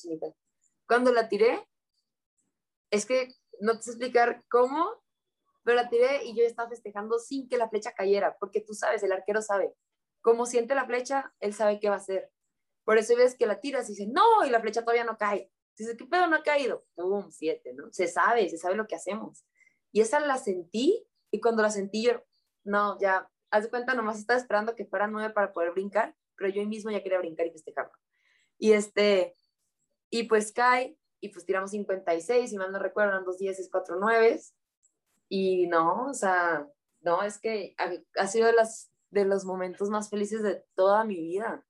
[0.87, 1.67] Cuando la tiré,
[2.89, 5.03] es que no te sé explicar cómo,
[5.63, 9.03] pero la tiré y yo estaba festejando sin que la flecha cayera, porque tú sabes,
[9.03, 9.75] el arquero sabe.
[10.21, 12.31] Como siente la flecha, él sabe qué va a hacer.
[12.83, 15.51] Por eso ves que la tiras y dice, no, y la flecha todavía no cae.
[15.77, 16.85] Dice, ¿qué pedo no ha caído?
[16.95, 17.29] ¡Pum!
[17.31, 17.91] Siete, ¿no?
[17.91, 19.45] Se sabe, se sabe lo que hacemos.
[19.91, 22.23] Y esa la sentí, y cuando la sentí yo,
[22.63, 26.51] no, ya, haz de cuenta, nomás estaba esperando que fuera nueve para poder brincar, pero
[26.51, 27.91] yo mismo ya quería brincar y festejarlo.
[28.57, 29.35] Y este,
[30.09, 33.97] y pues cae, y pues tiramos 56, si mal no recuerdo, eran dos 10, cuatro
[33.97, 34.55] nueves,
[35.27, 36.67] y no, o sea,
[37.01, 37.75] no, es que
[38.17, 41.65] ha, sido de, las, de los momentos más felices de toda mi vida,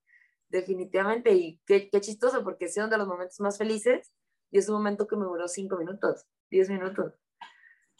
[0.49, 4.13] definitivamente, y qué, qué chistoso, porque ha sido de los momentos más felices,
[4.51, 7.13] y es un momento que me duró cinco minutos, diez minutos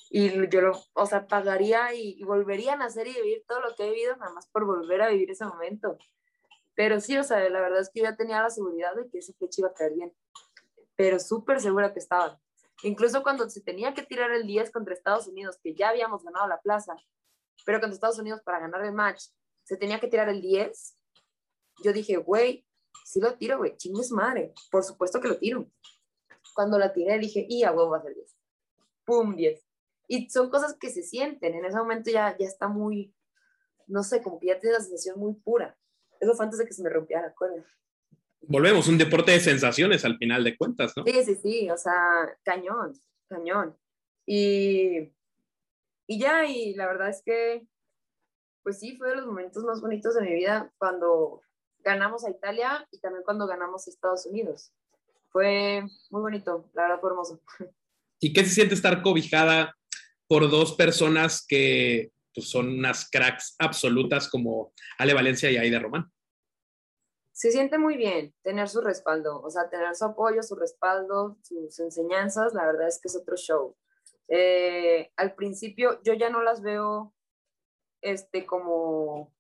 [0.10, 3.87] y yo lo, o sea, pagaría y, volvería a nacer y vivir todo lo que
[3.87, 5.98] he vivido nada más por volver a vivir ese momento.
[6.80, 9.17] Pero sí, o sea, la verdad es que yo ya tenía la seguridad de que
[9.17, 10.15] ese fecha iba a caer bien,
[10.96, 12.40] pero súper segura que estaba.
[12.84, 16.48] Incluso cuando se tenía que tirar el 10 contra Estados Unidos, que ya habíamos ganado
[16.48, 16.96] la plaza,
[17.65, 19.25] pero contra Estados Unidos para ganar el match,
[19.63, 20.96] se tenía que tirar el 10,
[21.84, 22.65] yo dije, güey,
[23.04, 25.69] sí lo tiro, güey, chingue madre, por supuesto que lo tiro.
[26.56, 28.38] Cuando la tiré dije, y a huevo va a ser 10.
[29.04, 29.36] ¡Pum!
[29.36, 29.62] 10
[30.08, 33.13] y son cosas que se sienten, en ese momento ya, ya está muy,
[33.86, 35.77] no sé, como que ya tiene la sensación muy pura.
[36.19, 37.63] Eso fue antes de que se me rompiera la cuerda.
[38.41, 41.03] Volvemos, un deporte de sensaciones al final de cuentas, ¿no?
[41.03, 42.93] Sí, sí, sí, o sea, cañón,
[43.27, 43.77] cañón.
[44.25, 45.11] Y,
[46.07, 47.67] y ya, y la verdad es que,
[48.63, 51.41] pues sí, fue de los momentos más bonitos de mi vida cuando
[51.83, 54.71] ganamos a Italia y también cuando ganamos a Estados Unidos.
[55.31, 57.41] Fue muy bonito, la verdad fue hermoso.
[58.19, 59.75] ¿Y qué se siente estar cobijada
[60.27, 66.12] por dos personas que pues, son unas cracks absolutas como Ale Valencia y Aida Román?
[67.31, 71.79] Se siente muy bien tener su respaldo, o sea, tener su apoyo, su respaldo, sus
[71.79, 73.77] enseñanzas, la verdad es que es otro show.
[74.27, 77.13] Eh, al principio yo ya no las veo
[78.02, 79.33] este, como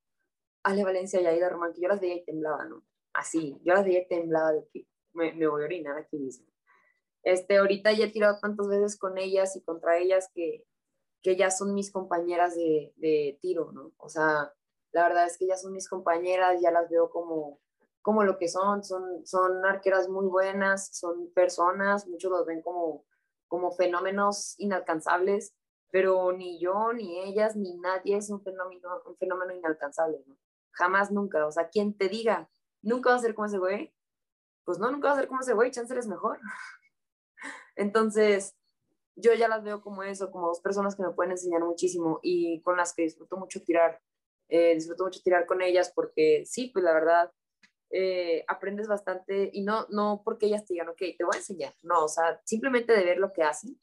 [0.63, 2.83] Ale Valencia y Aida Román, que yo las veía y temblaba, ¿no?
[3.13, 6.47] Así, yo las veía y temblaba de que me, me voy a orinar aquí mismo.
[7.23, 10.63] Este, ahorita ya he tirado tantas veces con ellas y contra ellas que,
[11.21, 13.91] que ya son mis compañeras de, de, tiro, ¿no?
[13.97, 14.53] O sea,
[14.91, 17.59] la verdad es que ya son mis compañeras, ya las veo como,
[18.01, 23.05] como lo que son, son, son arqueras muy buenas, son personas, muchos los ven como,
[23.47, 25.53] como fenómenos inalcanzables,
[25.91, 30.37] pero ni yo, ni ellas, ni nadie es un fenómeno, un fenómeno inalcanzable, ¿no?
[30.71, 31.45] Jamás, nunca.
[31.45, 32.49] O sea, quien te diga,
[32.81, 33.93] nunca va a ser como ese güey,
[34.63, 36.39] pues no, nunca va a ser como ese güey, chance es mejor.
[37.75, 38.55] Entonces,
[39.19, 42.61] yo ya las veo como eso, como dos personas que me pueden enseñar muchísimo y
[42.61, 44.01] con las que disfruto mucho tirar.
[44.49, 47.31] Eh, disfruto mucho tirar con ellas porque sí, pues la verdad,
[47.91, 51.73] eh, aprendes bastante y no, no porque ellas te digan, ok, te voy a enseñar,
[51.83, 53.79] no, o sea, simplemente de ver lo que hacen,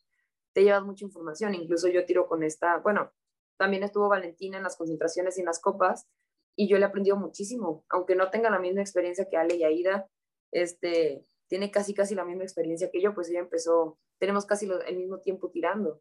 [0.53, 1.55] te llevas mucha información.
[1.55, 3.13] Incluso yo tiro con esta, bueno,
[3.59, 6.09] también estuvo Valentina en las concentraciones y en las copas
[6.57, 9.65] y yo le he aprendido muchísimo, aunque no tenga la misma experiencia que Ale y
[9.65, 10.09] Aida,
[10.53, 14.97] este, tiene casi, casi la misma experiencia que yo, pues ella empezó, tenemos casi el
[14.97, 16.01] mismo tiempo tirando.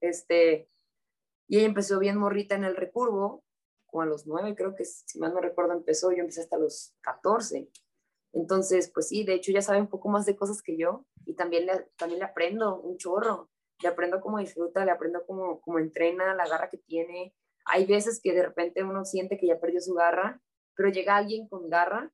[0.00, 0.68] Este,
[1.48, 3.44] y ella empezó bien morrita en el recurvo,
[3.86, 6.94] como a los nueve, creo que si mal no recuerdo empezó, yo empecé hasta los
[7.02, 7.68] 14.
[8.32, 11.34] Entonces, pues sí, de hecho ya sabe un poco más de cosas que yo y
[11.34, 13.50] también le, también le aprendo un chorro,
[13.82, 17.34] le aprendo cómo disfruta, le aprendo cómo, cómo entrena, la garra que tiene.
[17.66, 20.40] Hay veces que de repente uno siente que ya perdió su garra,
[20.74, 22.10] pero llega alguien con garra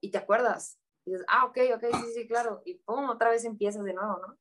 [0.00, 2.62] y te acuerdas, y dices, ah, ok, ok, sí, sí, claro.
[2.64, 4.38] Y pum, otra vez empiezas de nuevo, ¿no?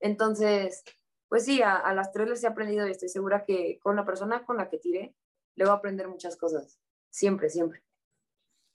[0.00, 0.84] Entonces,
[1.28, 4.44] pues sí, a, las tres les he aprendido y estoy segura que con la persona
[4.44, 5.14] con la que tire,
[5.56, 6.78] le voy a aprender muchas cosas.
[7.10, 7.82] Siempre, siempre.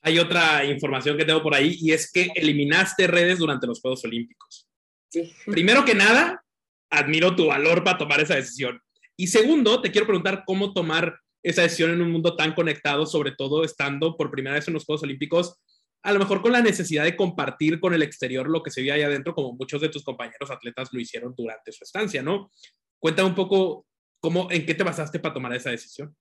[0.02, 4.04] Hay otra información que tengo por ahí y es que eliminaste redes durante los Juegos
[4.06, 4.68] Olímpicos.
[5.10, 5.34] Sí.
[5.46, 6.44] Primero que nada,
[6.90, 8.82] admiro tu valor para tomar esa decisión.
[9.18, 13.34] Y segundo, te quiero preguntar cómo tomar esa decisión en un mundo tan conectado, sobre
[13.34, 15.60] todo estando por primera vez en los Juegos Olímpicos
[16.02, 18.91] a lo mejor con la necesidad de compartir con el exterior lo que se ve
[18.91, 22.52] ahí adentro, como muchos de tus compañeros atletas lo hicieron durante su estancia, ¿no?
[23.00, 23.86] Cuéntame un poco
[24.22, 26.16] cómo, en qué te basaste para tomar esa decisión.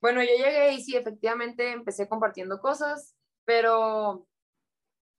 [0.00, 4.26] Bueno, yo llegué y sí, efectivamente empecé compartiendo cosas, pero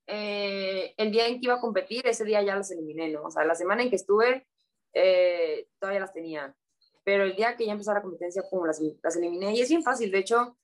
[0.08, 3.24] eh, el día en que iba a competir, ese día ya las eliminé, ¿no?
[3.24, 4.48] O sea, la semana en que estuve,
[4.94, 6.56] eh, todavía las tenía.
[7.04, 9.54] Pero el día que ya empezó la competencia, pum, las, las eliminé.
[9.56, 10.58] Y es bien fácil, de hecho,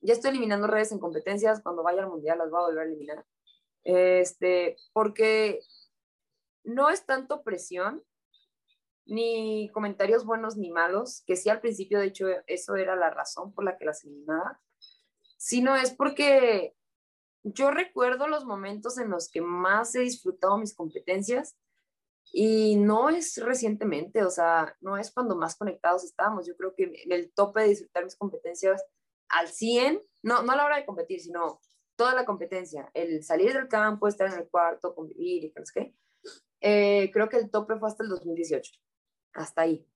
[0.00, 2.86] ya estoy eliminando redes en competencias, cuando vaya al mundial las voy a volver a
[2.86, 3.24] eliminar.
[3.84, 5.60] Este, porque
[6.64, 8.04] no es tanto presión,
[9.06, 13.54] ni comentarios buenos ni malos, que sí al principio de hecho eso era la razón
[13.54, 14.60] por la que las eliminaba,
[15.38, 16.74] sino es porque
[17.42, 21.56] yo recuerdo los momentos en los que más he disfrutado mis competencias
[22.32, 26.46] y no es recientemente, o sea, no es cuando más conectados estábamos.
[26.46, 28.84] Yo creo que en el tope de disfrutar mis competencias
[29.28, 31.60] al 100, no, no a la hora de competir, sino
[31.96, 35.94] toda la competencia, el salir del campo, estar en el cuarto, convivir y qué,
[36.60, 38.72] eh, creo que el tope fue hasta el 2018,
[39.34, 39.86] hasta ahí.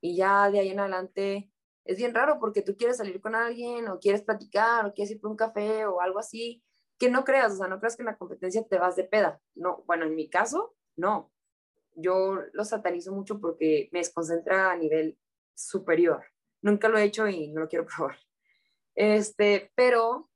[0.00, 1.52] Y ya de ahí en adelante
[1.84, 5.20] es bien raro porque tú quieres salir con alguien o quieres platicar o quieres ir
[5.20, 6.62] por un café o algo así,
[6.98, 9.40] que no creas, o sea, no creas que en la competencia te vas de peda.
[9.54, 11.32] No, bueno, en mi caso, no.
[11.94, 15.18] Yo lo satanizo mucho porque me desconcentra a nivel
[15.54, 16.24] superior.
[16.62, 18.18] Nunca lo he hecho y no lo quiero probar.
[18.94, 20.30] Este, pero,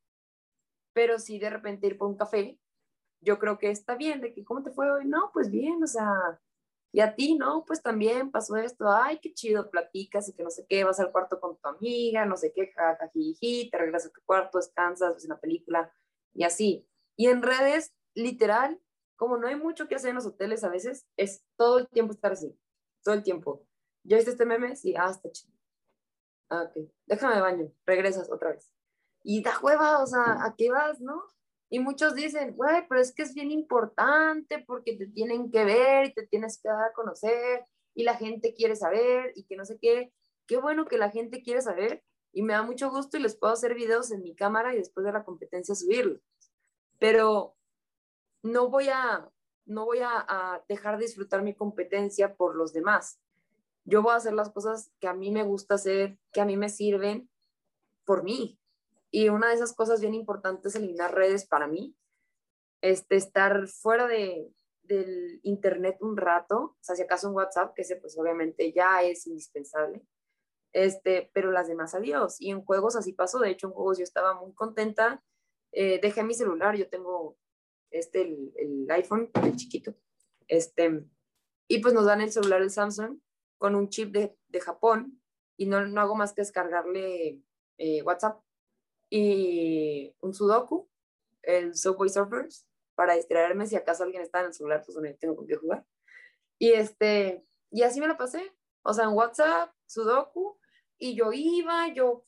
[0.93, 2.59] pero si de repente ir por un café,
[3.21, 5.07] yo creo que está bien, de que, ¿cómo te fue hoy?
[5.07, 6.41] No, pues bien, o sea,
[6.93, 7.65] y a ti, ¿no?
[7.67, 11.13] Pues también pasó esto, ay, qué chido, platicas y que no sé qué, vas al
[11.13, 15.27] cuarto con tu amiga, no sé qué, jajajiji, te regresas a tu cuarto, descansas, ves
[15.27, 15.93] una película
[16.35, 16.89] y así.
[17.17, 18.81] Y en redes, literal,
[19.17, 22.13] como no hay mucho que hacer en los hoteles a veces, es todo el tiempo
[22.13, 22.59] estar así,
[23.03, 23.67] todo el tiempo.
[24.05, 24.77] ¿Ya viste este meme?
[24.77, 25.56] Sí, ah, está chido.
[26.49, 28.73] Ah, ok, déjame baño, regresas otra vez.
[29.23, 31.25] Y da hueva, o sea, ¿a qué vas, no?
[31.69, 36.07] Y muchos dicen, güey, pero es que es bien importante porque te tienen que ver
[36.07, 39.65] y te tienes que dar a conocer y la gente quiere saber y que no
[39.65, 40.13] sé qué.
[40.47, 43.53] Qué bueno que la gente quiere saber y me da mucho gusto y les puedo
[43.53, 46.21] hacer videos en mi cámara y después de la competencia subirlos.
[47.01, 47.57] Pero
[48.43, 49.29] no voy a,
[49.65, 53.19] no voy a, a dejar de disfrutar mi competencia por los demás.
[53.87, 56.57] Yo voy a hacer las cosas que a mí me gusta hacer, que a mí
[56.57, 57.31] me sirven
[58.05, 58.59] por mí.
[59.13, 61.97] Y una de esas cosas bien importantes es eliminar redes para mí.
[62.83, 67.83] Este, estar fuera de, del internet un rato, o sea, si acaso un WhatsApp, que
[67.83, 70.05] ese pues obviamente ya es indispensable,
[70.73, 72.41] este, pero las demás adiós.
[72.41, 75.23] Y en juegos así pasó, de hecho en juegos yo estaba muy contenta,
[75.73, 77.37] eh, dejé mi celular, yo tengo
[77.91, 79.95] este, el, el, iPhone, el chiquito,
[80.49, 81.05] este,
[81.69, 83.21] y pues nos dan el celular el Samsung
[83.59, 85.21] con un chip de, de Japón
[85.57, 87.43] y no, no, hago más que descargarle
[87.79, 88.41] eh, WhatsApp
[89.11, 90.89] y un Sudoku,
[91.43, 95.37] el Subway Surfers, para distraerme si acaso alguien está en el celular, pues no tengo
[95.37, 95.87] con qué jugar.
[96.59, 98.53] Y, este, y así me lo pasé,
[98.83, 100.59] o sea, en WhatsApp, Sudoku,
[100.99, 102.25] y yo iba, yo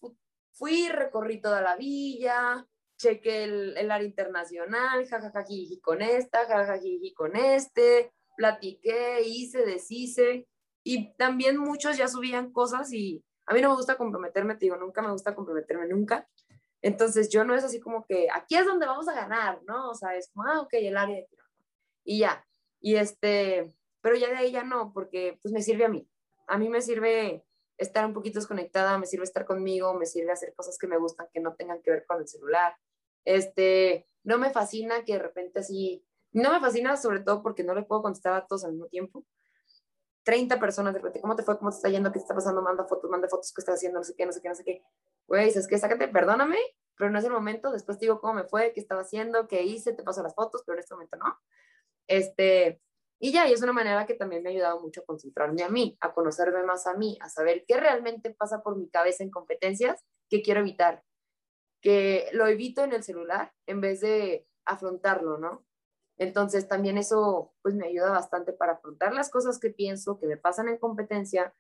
[0.53, 2.67] fui, recorrí toda la villa,
[2.99, 10.47] chequé el, el área internacional, jajajajiji con esta, jajajajiji con este, platiqué, hice, deshice,
[10.91, 14.79] y también muchos ya subían cosas y a mí no me gusta comprometerme, te digo,
[14.79, 16.27] nunca me gusta comprometerme, nunca.
[16.81, 19.91] Entonces yo no es así como que aquí es donde vamos a ganar, ¿no?
[19.91, 21.45] O sea, es como, ah, ok, el área de tiro.
[22.05, 22.43] Y ya.
[22.81, 23.71] Y este,
[24.01, 26.09] pero ya de ahí ya no, porque pues me sirve a mí.
[26.47, 27.45] A mí me sirve
[27.77, 31.29] estar un poquito desconectada, me sirve estar conmigo, me sirve hacer cosas que me gustan
[31.35, 32.75] que no tengan que ver con el celular.
[33.27, 37.75] Este, no me fascina que de repente así, no me fascina sobre todo porque no
[37.75, 39.27] le puedo contestar a todos al mismo tiempo.
[40.25, 41.59] 30 personas de repente, ¿cómo te fue?
[41.59, 42.11] ¿Cómo te está yendo?
[42.11, 42.63] ¿Qué te está pasando?
[42.63, 44.01] Manda fotos, manda fotos, ¿qué estás haciendo?
[44.01, 44.83] No sé qué, no sé qué, no sé qué
[45.29, 46.59] güey, es que sácate, perdóname,
[46.97, 49.63] pero no es el momento, después te digo cómo me fue, qué estaba haciendo, qué
[49.63, 51.39] hice, te paso las fotos, pero en este momento no.
[52.09, 52.81] Este,
[53.21, 55.69] y ya, y es una manera que también me ha ayudado mucho a concentrarme a
[55.69, 59.31] mí, a conocerme más a mí, a saber qué realmente pasa por mi cabeza en
[59.31, 61.05] competencias que quiero evitar,
[61.83, 65.65] que lo evito en el celular en vez de afrontarlo, ¿no?
[66.19, 70.37] Entonces también eso pues me ayuda bastante para afrontar las cosas que pienso que me
[70.37, 71.55] pasan en competencia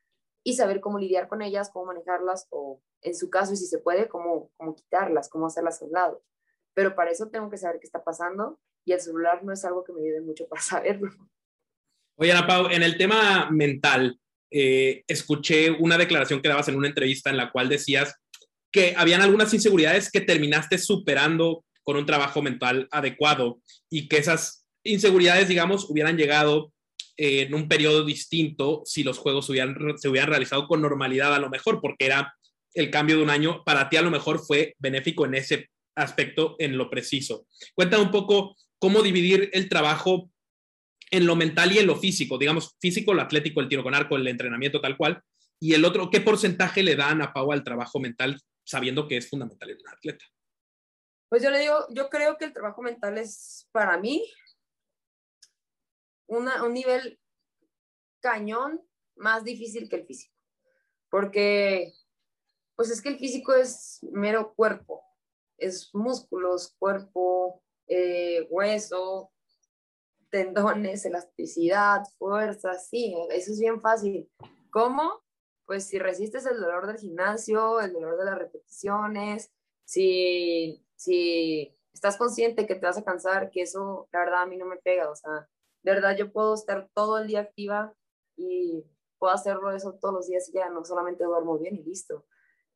[0.44, 4.08] y saber cómo lidiar con ellas, cómo manejarlas o en su caso, si se puede,
[4.08, 6.22] cómo, cómo quitarlas, cómo hacerlas a un lado.
[6.74, 9.84] Pero para eso tengo que saber qué está pasando y el celular no es algo
[9.84, 11.10] que me ayude mucho para saberlo.
[12.16, 14.18] Oye, Ana Pau, en el tema mental,
[14.50, 18.16] eh, escuché una declaración que dabas en una entrevista en la cual decías
[18.72, 24.66] que habían algunas inseguridades que terminaste superando con un trabajo mental adecuado y que esas
[24.84, 26.70] inseguridades, digamos, hubieran llegado
[27.16, 31.80] en un periodo distinto si los juegos se hubieran realizado con normalidad a lo mejor,
[31.80, 32.34] porque era
[32.74, 36.56] el cambio de un año, para ti a lo mejor fue benéfico en ese aspecto,
[36.58, 37.46] en lo preciso.
[37.74, 40.30] Cuéntame un poco cómo dividir el trabajo
[41.10, 44.14] en lo mental y en lo físico, digamos, físico, el atlético, el tiro con arco,
[44.16, 45.22] el entrenamiento tal cual,
[45.58, 49.30] y el otro, ¿qué porcentaje le dan a Pau al trabajo mental sabiendo que es
[49.30, 50.26] fundamental en un atleta?
[51.28, 54.24] Pues yo le digo, yo creo que el trabajo mental es para mí
[56.26, 57.18] un nivel
[58.20, 58.82] cañón
[59.16, 60.34] más difícil que el físico.
[61.10, 61.92] Porque,
[62.76, 65.02] pues es que el físico es mero cuerpo,
[65.56, 69.32] es músculos, cuerpo, eh, hueso,
[70.30, 74.30] tendones, elasticidad, fuerza, sí, eso es bien fácil.
[74.70, 75.22] ¿Cómo?
[75.64, 79.50] Pues si resistes el dolor del gimnasio, el dolor de las repeticiones,
[79.84, 84.56] si, si estás consciente que te vas a cansar, que eso la verdad a mí
[84.56, 85.48] no me pega, o sea,
[85.82, 87.94] de verdad yo puedo estar todo el día activa
[88.36, 88.84] y
[89.18, 92.26] puedo hacerlo eso todos los días y ya no solamente duermo bien y listo.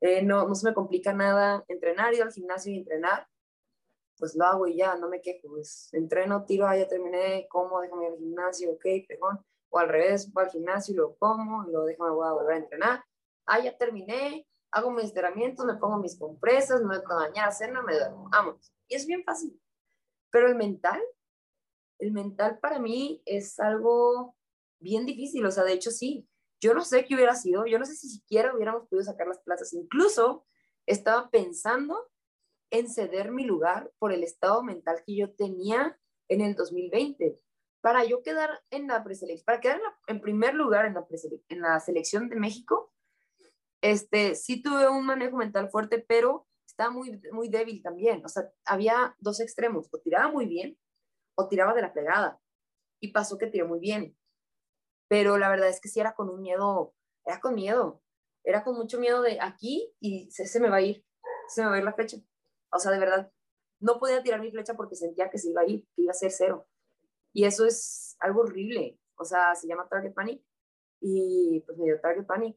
[0.00, 3.28] Eh, no, no se me complica nada entrenar, ir al gimnasio y entrenar,
[4.18, 7.80] pues lo hago y ya, no me quejo, pues entreno, tiro, ah, ya terminé, como,
[7.80, 11.68] déjame ir al gimnasio, ok, perdón, o al revés, voy al gimnasio y lo como,
[11.68, 13.04] y lo déjame, voy a volver a entrenar,
[13.46, 17.82] ah, ya terminé, hago mis estiramientos, me pongo mis compresas, me voy a bañar, cena,
[17.82, 18.72] me duermo, vamos.
[18.88, 19.60] Y es bien fácil.
[20.30, 21.00] Pero el mental,
[21.98, 24.34] el mental para mí es algo
[24.80, 26.26] bien difícil, o sea, de hecho sí,
[26.60, 29.40] yo no sé qué hubiera sido, yo no sé si siquiera hubiéramos podido sacar las
[29.40, 30.46] plazas, incluso
[30.86, 32.10] estaba pensando
[32.70, 37.38] en ceder mi lugar por el estado mental que yo tenía en el 2020.
[37.82, 41.06] Para yo quedar en la preselección, para quedar en, primer lugar en la,
[41.48, 42.92] en la selección de México,
[43.82, 48.24] este, sí tuve un manejo mental fuerte, pero estaba muy, muy débil también.
[48.24, 50.78] O sea, había dos extremos, o tiraba muy bien
[51.34, 52.40] o tiraba de la pegada.
[53.00, 54.16] Y pasó que tiró muy bien.
[55.08, 58.02] Pero la verdad es que sí era con un miedo, era con miedo.
[58.44, 61.04] Era con mucho miedo de aquí y se, me va a ir,
[61.48, 62.16] se me va a ir la flecha.
[62.72, 63.32] O sea, de verdad,
[63.80, 66.14] no podía tirar mi flecha porque sentía que se iba a ir, que iba a
[66.14, 66.66] ser cero.
[67.32, 68.98] Y eso es algo horrible.
[69.16, 70.42] O sea, se llama target panic.
[71.00, 72.56] Y pues me dio target panic.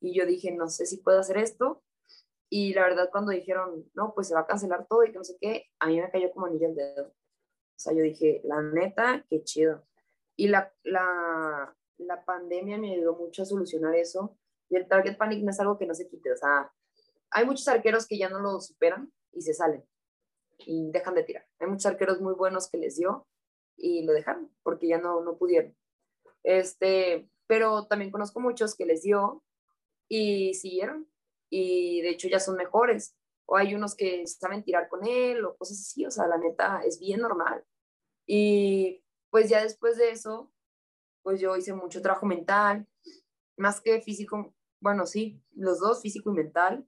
[0.00, 1.82] Y yo dije, no sé si puedo hacer esto.
[2.48, 5.24] Y la verdad, cuando dijeron, no, pues se va a cancelar todo y que no
[5.24, 8.62] sé qué, a mí me cayó como anillo el dedo O sea, yo dije, la
[8.62, 9.86] neta, qué chido.
[10.36, 14.36] Y la, la, la pandemia me ayudó mucho a solucionar eso.
[14.68, 16.32] Y el target panic no es algo que no se quite.
[16.32, 16.72] O sea,
[17.30, 19.84] hay muchos arqueros que ya no lo superan y se salen
[20.58, 21.46] y dejan de tirar.
[21.58, 23.26] Hay muchos arqueros muy buenos que les dio
[23.76, 25.76] y lo dejaron porque ya no, no pudieron.
[26.42, 29.42] Este, pero también conozco muchos que les dio
[30.08, 31.08] y siguieron
[31.50, 33.16] y de hecho ya son mejores.
[33.46, 36.82] O hay unos que saben tirar con él o cosas así, o sea, la neta
[36.84, 37.64] es bien normal.
[38.26, 40.52] Y pues ya después de eso,
[41.22, 42.88] pues yo hice mucho trabajo mental,
[43.56, 46.86] más que físico, bueno, sí, los dos, físico y mental.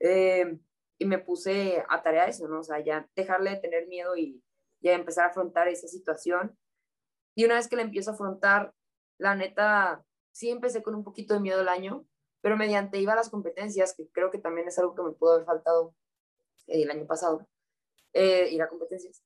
[0.00, 0.58] Eh,
[0.98, 2.60] y me puse a tarea eso, ¿no?
[2.60, 4.42] O sea, ya dejarle de tener miedo y
[4.80, 6.56] ya empezar a afrontar esa situación.
[7.34, 8.74] Y una vez que la empiezo a afrontar,
[9.18, 12.06] la neta, sí empecé con un poquito de miedo el año,
[12.42, 15.34] pero mediante iba a las competencias, que creo que también es algo que me pudo
[15.34, 15.94] haber faltado
[16.66, 17.48] el año pasado,
[18.12, 19.22] eh, ir a competencias.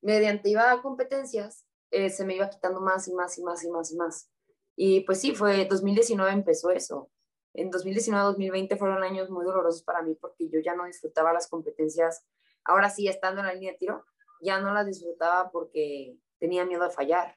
[0.00, 3.70] Mediante iba a competencias, eh, se me iba quitando más y más y más y
[3.70, 4.30] más y más.
[4.76, 7.10] Y pues sí, fue 2019 empezó eso.
[7.52, 12.24] En 2019-2020 fueron años muy dolorosos para mí porque yo ya no disfrutaba las competencias.
[12.64, 14.06] Ahora sí, estando en la línea de tiro,
[14.40, 17.36] ya no las disfrutaba porque tenía miedo a fallar.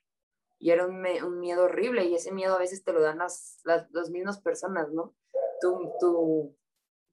[0.60, 3.60] Y era un, un miedo horrible y ese miedo a veces te lo dan las,
[3.66, 5.16] las, las mismas personas, ¿no?
[5.64, 6.58] Tu, tu,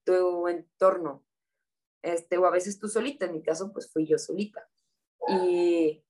[0.04, 1.24] tu entorno.
[2.02, 4.68] Este, o a veces tú solita, en mi caso pues fui yo solita.
[5.28, 6.02] Y,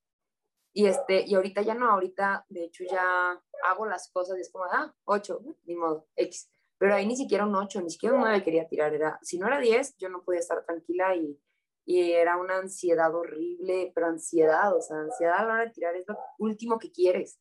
[0.72, 4.51] y, este, y ahorita ya no, ahorita de hecho ya hago las cosas y es
[4.51, 6.51] como, ah, 8, ni modo, X.
[6.78, 8.95] Pero ahí ni siquiera un 8, ni siquiera un 9 quería tirar.
[8.95, 11.38] Era, si no era 10, yo no podía estar tranquila y,
[11.84, 15.95] y era una ansiedad horrible, pero ansiedad, o sea, ansiedad a la hora de tirar
[15.95, 17.38] es lo último que quieres.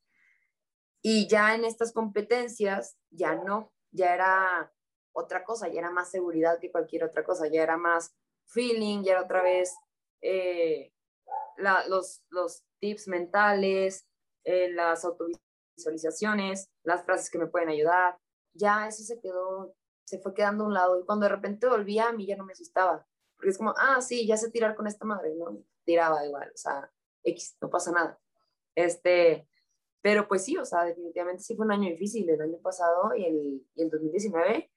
[1.02, 4.74] Y ya en estas competencias, ya no, ya era
[5.20, 8.16] otra cosa, ya era más seguridad que cualquier otra cosa, ya era más
[8.46, 9.76] feeling, ya era otra vez
[10.22, 10.92] eh,
[11.88, 14.08] los, los tips mentales,
[14.44, 18.18] eh, las autovisualizaciones, las frases que me pueden ayudar,
[18.54, 22.10] ya eso se quedó, se fue quedando a un lado y cuando de repente volvía
[22.10, 23.06] a mí ya no me asustaba,
[23.36, 25.64] porque es como, ah, sí, ya sé tirar con esta madre, ¿no?
[25.86, 26.92] Tiraba igual, o sea,
[27.24, 28.20] X, no pasa nada.
[28.76, 29.48] Este,
[30.02, 33.26] pero pues sí, o sea, definitivamente sí fue un año difícil el año pasado y
[33.26, 34.72] el, y el 2019.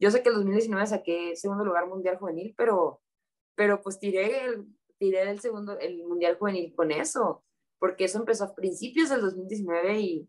[0.00, 3.02] Yo sé que el 2019 saqué segundo lugar mundial juvenil, pero,
[3.54, 4.66] pero pues tiré el,
[4.98, 7.44] tiré el segundo, el mundial juvenil con eso,
[7.78, 10.28] porque eso empezó a principios del 2019 y,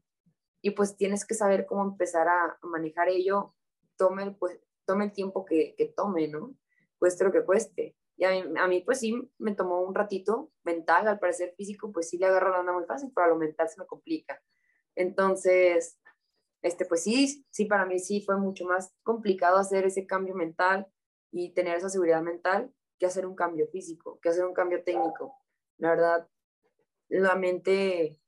[0.62, 3.56] y pues tienes que saber cómo empezar a manejar ello,
[3.96, 6.54] tome, pues, tome el tiempo que, que tome, ¿no?
[7.00, 7.96] Cueste lo que cueste.
[8.18, 11.94] Y a mí, a mí, pues sí, me tomó un ratito mental, al parecer físico,
[11.94, 14.42] pues sí le agarro la onda muy fácil, pero a lo mental se me complica.
[14.96, 15.98] Entonces,
[16.62, 20.88] este, pues sí, sí, para mí sí fue mucho más complicado hacer ese cambio mental
[21.32, 25.34] y tener esa seguridad mental que hacer un cambio físico, que hacer un cambio técnico.
[25.78, 26.28] La verdad,
[27.10, 28.20] la mente,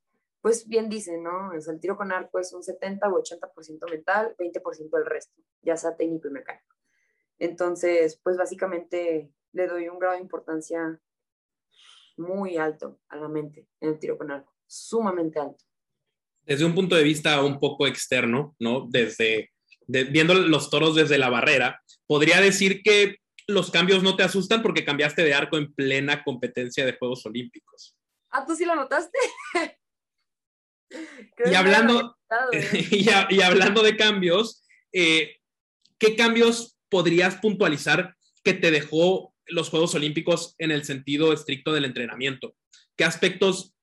[0.42, 1.52] pues bien dice, ¿no?
[1.54, 5.96] el tiro con arco es un 70 o 80% mental, 20% del resto, ya sea
[5.96, 6.76] técnico y mecánico.
[7.38, 11.00] Entonces, pues básicamente le doy un grado de importancia
[12.18, 15.64] muy alto a la mente en el tiro con arco, sumamente alto.
[16.46, 18.88] Desde un punto de vista un poco externo, ¿no?
[18.90, 19.52] Desde
[19.88, 23.18] viendo los toros desde la barrera, podría decir que
[23.48, 27.96] los cambios no te asustan porque cambiaste de arco en plena competencia de Juegos Olímpicos.
[28.30, 29.18] Ah, tú sí lo notaste.
[31.46, 32.18] y, hablando,
[32.92, 35.38] y, hablando de cambios, eh,
[35.98, 41.86] ¿qué cambios podrías puntualizar que te dejó los Juegos Olímpicos en el sentido estricto del
[41.86, 42.56] entrenamiento?
[42.96, 43.76] ¿Qué aspectos,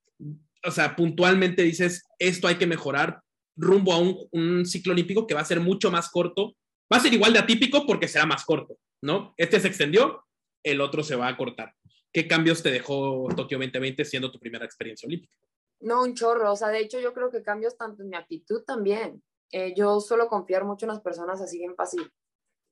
[0.63, 3.21] o sea, puntualmente dices, esto hay que mejorar
[3.55, 6.55] rumbo a un, ciclo olímpico que va a ser mucho más corto?
[6.91, 9.33] Va a ser igual de atípico porque será más corto, ¿no?
[9.37, 10.25] Este se extendió,
[10.63, 11.73] el otro se va a cortar.
[12.13, 15.33] ¿Qué cambios te dejó Tokio 2020 siendo tu primera experiencia olímpica?
[15.79, 16.51] No, un chorro.
[16.51, 19.23] O sea, de hecho, yo creo que cambios tanto en mi actitud también.
[19.51, 22.11] Eh, yo suelo confiar mucho en las personas así bien fácil.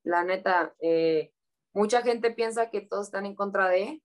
[0.03, 1.31] La neta, eh,
[1.73, 4.01] mucha gente piensa que todos están en contra de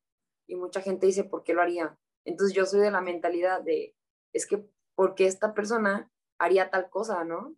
[0.46, 1.96] y mucha gente dice, ¿por qué lo haría?
[2.24, 3.94] Entonces yo soy de la mentalidad de,
[4.32, 7.56] es que, ¿por qué esta persona haría tal cosa, no?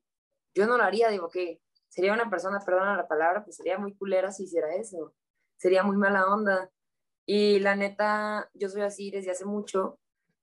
[0.55, 3.95] Yo no lo haría, digo que sería una persona, perdona la palabra, pues sería muy
[3.95, 5.15] culera si hiciera eso.
[5.57, 6.71] Sería muy mala onda.
[7.27, 9.99] Y la neta, yo soy así desde hace mucho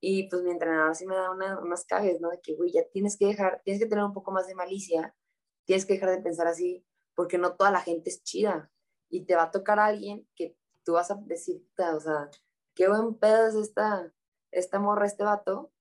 [0.05, 2.30] y pues mi entrenador sí me da unas cagues, ¿no?
[2.30, 5.15] De que, güey, ya tienes que dejar, tienes que tener un poco más de malicia,
[5.65, 8.69] tienes que dejar de pensar así, porque no toda la gente es chida
[9.09, 12.30] y te va a tocar a alguien que tú vas a decir, o sea,
[12.76, 14.11] qué buen pedo es esta,
[14.51, 15.71] esta morra, este vato,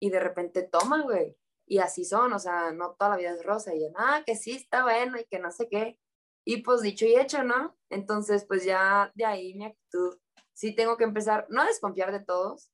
[0.00, 1.36] y de repente toma, güey.
[1.66, 3.74] Y así son, o sea, no toda la vida es rosa.
[3.74, 5.98] Y yo, ah, que sí, está bueno y que no sé qué.
[6.44, 7.76] Y pues dicho y hecho, ¿no?
[7.88, 10.18] Entonces, pues ya de ahí mi actitud,
[10.52, 12.70] sí tengo que empezar, no a desconfiar de todos,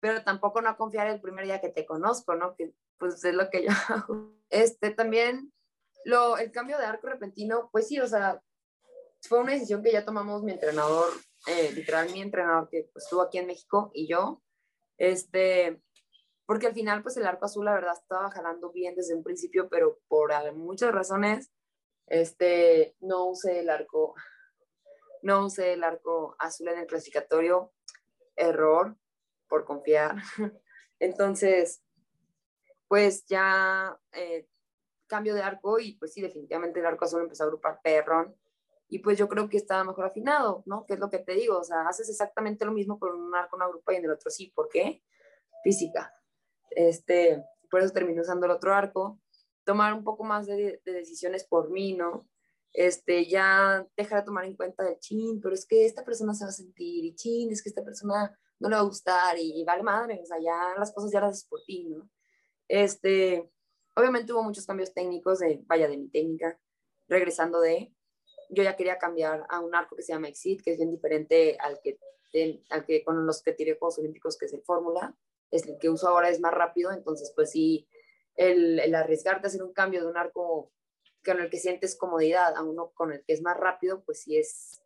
[0.00, 2.56] pero tampoco no confiar el primer día que te conozco, ¿no?
[2.56, 4.32] Que pues es lo que yo hago.
[4.48, 5.52] Este, también
[6.04, 8.42] lo, el cambio de arco repentino, pues sí, o sea,
[9.22, 11.12] fue una decisión que ya tomamos mi entrenador,
[11.46, 14.42] eh, literal mi entrenador que pues, estuvo aquí en México y yo,
[14.98, 15.80] este,
[16.44, 19.68] porque al final pues el arco azul la verdad estaba jalando bien desde un principio,
[19.68, 21.52] pero por muchas razones,
[22.06, 24.14] este, no usé el arco,
[25.22, 27.72] no usé el arco azul en el clasificatorio,
[28.36, 28.96] error
[29.48, 30.16] por confiar.
[30.98, 31.82] Entonces,
[32.88, 34.48] pues ya eh,
[35.06, 38.36] cambio de arco y pues sí, definitivamente el arco azul empezó a agrupar perrón
[38.88, 40.86] y pues yo creo que estaba mejor afinado, ¿no?
[40.86, 43.56] Que es lo que te digo, o sea, haces exactamente lo mismo con un arco
[43.56, 45.02] una grupa y en el otro sí, ¿por qué?
[45.64, 46.14] Física.
[46.70, 49.20] Este, por eso terminé usando el otro arco,
[49.64, 52.28] tomar un poco más de, decisiones por mí, ¿no?
[52.72, 56.44] Este, ya dejar de tomar en cuenta el chin, pero es que esta persona se
[56.44, 59.64] va a sentir, y chin, es que esta persona no le va a gustar, y,
[59.64, 62.08] vale madre, o sea, ya las cosas ya las haces por ti, ¿no?
[62.68, 63.50] Este,
[63.96, 66.58] obviamente hubo muchos cambios técnicos, de, vaya, de mi técnica,
[67.08, 67.95] regresando de,
[68.50, 71.56] yo ya quería cambiar a un arco que se llama Exit, que es bien diferente
[71.60, 71.98] al que,
[72.70, 75.16] al que con los que tiré Juegos Olímpicos, que es el Fórmula.
[75.50, 77.86] Es el que uso ahora es más rápido, entonces pues sí,
[78.34, 80.72] el, el arriesgarte a hacer un cambio de un arco
[81.24, 84.36] con el que sientes comodidad a uno con el que es más rápido, pues sí
[84.36, 84.80] es,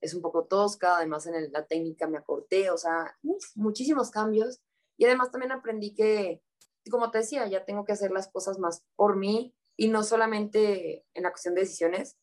[0.00, 3.16] es un poco tosca, además en la técnica me acorté, o sea,
[3.54, 4.60] muchísimos cambios.
[4.98, 6.42] Y además también aprendí que,
[6.90, 11.04] como te decía, ya tengo que hacer las cosas más por mí y no solamente
[11.14, 12.16] en la cuestión de decisiones,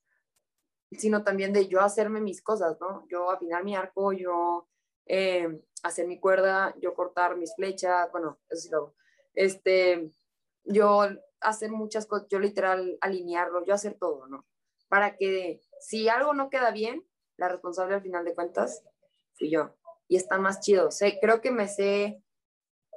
[0.97, 3.05] sino también de yo hacerme mis cosas, ¿no?
[3.09, 4.67] Yo afinar mi arco, yo
[5.05, 8.95] eh, hacer mi cuerda, yo cortar mis flechas, bueno, eso sí lo
[9.33, 10.11] Este,
[10.63, 11.01] yo
[11.41, 14.45] hacer muchas cosas, yo literal alinearlo, yo hacer todo, ¿no?
[14.87, 17.05] Para que si algo no queda bien,
[17.37, 18.83] la responsable al final de cuentas
[19.33, 19.75] fui yo.
[20.07, 20.91] Y está más chido.
[20.91, 22.23] Sé, creo que me sé,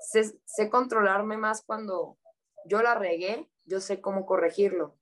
[0.00, 2.18] sé, sé controlarme más cuando
[2.66, 4.96] yo la regué, yo sé cómo corregirlo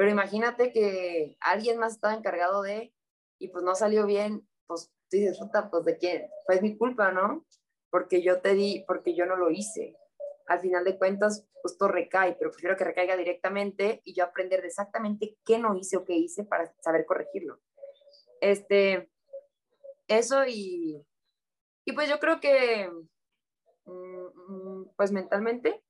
[0.00, 2.94] pero imagínate que alguien más estaba encargado de,
[3.38, 5.38] y pues no salió bien, pues tú dices,
[5.70, 7.44] pues de quién, pues mi culpa, ¿no?
[7.90, 9.94] Porque yo te di, porque yo no lo hice.
[10.46, 14.62] Al final de cuentas, pues todo recae, pero prefiero que recaiga directamente y yo aprender
[14.62, 17.60] de exactamente qué no hice o qué hice para saber corregirlo.
[18.40, 19.10] Este,
[20.08, 21.06] eso y,
[21.84, 22.90] y pues yo creo que,
[23.84, 25.84] mm, mm, pues mentalmente,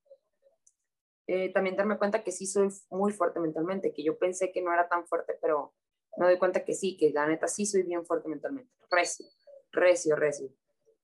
[1.32, 4.74] eh, también darme cuenta que sí soy muy fuerte mentalmente, que yo pensé que no
[4.74, 5.72] era tan fuerte, pero
[6.16, 8.72] me doy cuenta que sí, que la neta sí soy bien fuerte mentalmente.
[8.90, 9.26] Recio,
[9.70, 10.48] recio, recio.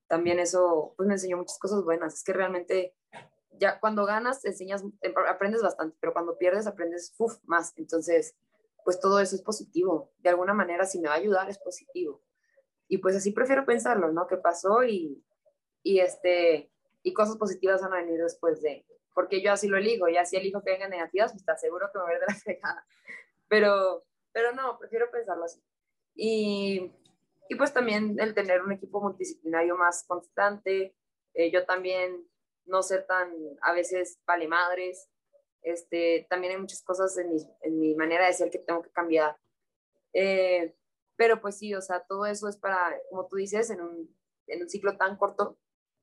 [0.09, 2.14] También eso pues me enseñó muchas cosas buenas.
[2.14, 2.97] Es que realmente
[3.53, 4.83] ya cuando ganas enseñas,
[5.29, 7.72] aprendes bastante, pero cuando pierdes aprendes uf, más.
[7.77, 8.35] Entonces,
[8.85, 10.11] pues todo eso es positivo.
[10.18, 12.20] De alguna manera, si me va a ayudar, es positivo.
[12.89, 14.27] Y pues así prefiero pensarlo, ¿no?
[14.27, 14.83] ¿Qué pasó?
[14.83, 15.24] Y,
[15.85, 16.72] y, este,
[17.05, 18.85] y cosas positivas van a venir después de,
[19.17, 21.99] porque yo así lo elijo, y así elijo que vengan negativas, pues está seguro que
[21.99, 22.87] me voy a ver de la fregada.
[23.49, 25.59] Pero, pero no, prefiero pensarlo así.
[26.14, 26.93] Y,
[27.49, 30.95] y pues también el tener un equipo multidisciplinario más constante,
[31.33, 32.29] eh, yo también
[32.67, 35.09] no ser tan, a veces, vale madres,
[35.62, 38.91] este, también hay muchas cosas en mi, en mi manera de ser que tengo que
[38.91, 39.39] cambiar.
[40.12, 40.77] Eh,
[41.17, 44.14] pero pues sí, o sea, todo eso es para, como tú dices, en un,
[44.47, 45.57] en un ciclo tan corto,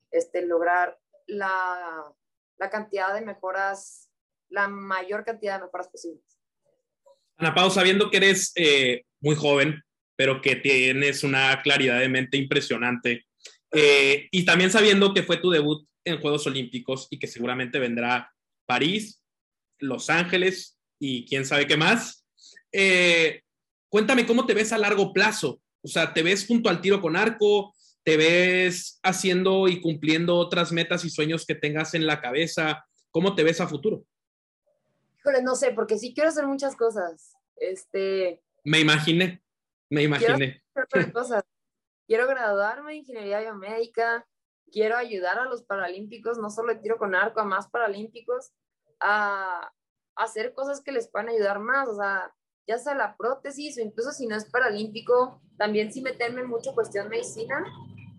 [0.10, 2.12] este, lograr la,
[2.58, 4.10] la cantidad de mejoras,
[4.50, 6.24] la mayor cantidad de mejoras posibles.
[7.38, 9.82] Ana Pau, sabiendo que eres eh, muy joven,
[10.16, 13.26] pero que tienes una claridad de mente impresionante,
[13.72, 18.32] eh, y también sabiendo que fue tu debut en Juegos Olímpicos y que seguramente vendrá
[18.68, 19.24] París,
[19.80, 22.26] Los Ángeles y quién sabe qué más,
[22.72, 23.42] eh,
[23.90, 25.62] cuéntame cómo te ves a largo plazo.
[25.82, 27.73] O sea, ¿te ves junto al tiro con arco?
[28.04, 32.86] ¿Te ves haciendo y cumpliendo otras metas y sueños que tengas en la cabeza?
[33.12, 34.04] ¿Cómo te ves a futuro?
[35.20, 37.34] Híjole, no sé, porque sí quiero hacer muchas cosas.
[37.56, 38.44] Este.
[38.66, 39.42] Me imaginé,
[39.90, 40.62] me imaginé.
[40.90, 41.44] Quiero, cosas.
[42.06, 44.28] quiero graduarme en ingeniería biomédica,
[44.70, 48.52] quiero ayudar a los paralímpicos, no solo de tiro con arco, a más paralímpicos,
[49.00, 49.72] a,
[50.16, 51.88] a hacer cosas que les puedan ayudar más.
[51.88, 52.34] O sea,
[52.68, 56.74] ya sea la prótesis o incluso si no es paralímpico, también sí meterme en mucho
[56.74, 57.64] cuestión medicina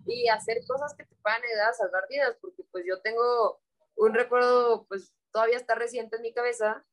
[0.05, 3.59] y hacer cosas que te puedan ayudar a salvar vidas, porque pues yo tengo
[3.95, 6.85] un recuerdo, pues todavía está reciente en mi cabeza,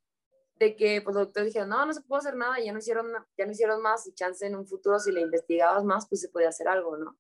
[0.57, 3.13] de que pues los doctores dijeron, no, no se puede hacer nada, ya no hicieron,
[3.37, 6.29] ya no hicieron más y chance en un futuro si le investigabas más, pues se
[6.29, 7.19] puede hacer algo, ¿no?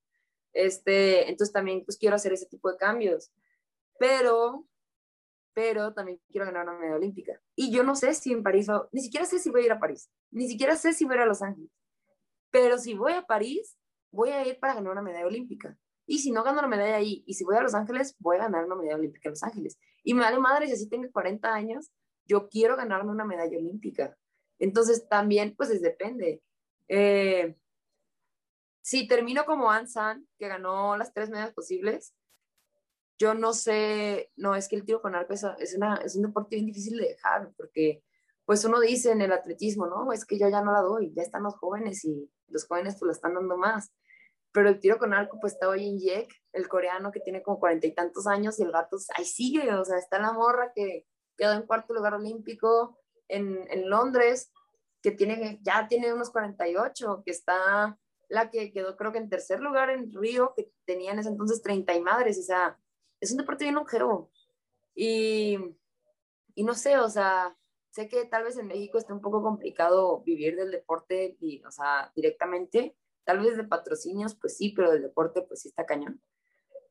[0.53, 3.33] Este, entonces también pues quiero hacer ese tipo de cambios,
[3.99, 4.67] pero
[5.55, 7.39] pero también quiero ganar una medalla olímpica.
[7.55, 9.81] Y yo no sé si en París, ni siquiera sé si voy a ir a
[9.81, 11.71] París, ni siquiera sé si voy a ir a Los Ángeles,
[12.51, 13.77] pero si voy a París,
[14.13, 15.77] voy a ir para ganar una medalla olímpica.
[16.07, 18.41] Y si no gano la medalla ahí, y si voy a Los Ángeles, voy a
[18.41, 19.79] ganar una medalla olímpica en Los Ángeles.
[20.05, 21.91] Y me vale madre si así tengo 40 años,
[22.27, 24.17] yo quiero ganarme una medalla olímpica.
[24.59, 26.43] Entonces también, pues depende.
[26.89, 27.57] Eh,
[28.83, 32.15] si termino como Ansan, que ganó las tres medallas posibles,
[33.19, 36.23] yo no sé, no, es que el tiro con arco es, es, una, es un
[36.23, 38.03] deporte bien difícil de dejar, porque
[38.45, 41.23] pues uno dice en el atletismo, no, es que yo ya no la doy, ya
[41.23, 43.93] están los jóvenes y los jóvenes pues la están dando más.
[44.53, 47.59] Pero el tiro con arco, pues está hoy en Yek, el coreano que tiene como
[47.59, 51.07] cuarenta y tantos años y el gato ahí sigue, o sea, está la morra que
[51.37, 52.99] quedó en cuarto lugar olímpico
[53.29, 54.53] en, en Londres,
[55.03, 57.99] que tiene, ya tiene unos 48, que está
[58.29, 61.61] la que quedó creo que en tercer lugar en Río, que tenía en ese entonces
[61.63, 62.79] 30 y madres, o sea,
[63.21, 64.31] es un deporte bien longevo.
[64.95, 65.59] Y,
[66.55, 67.57] y no sé, o sea,
[67.91, 71.71] sé que tal vez en México esté un poco complicado vivir del deporte, y, o
[71.71, 76.21] sea, directamente, tal vez de patrocinios, pues sí, pero del deporte, pues sí está cañón.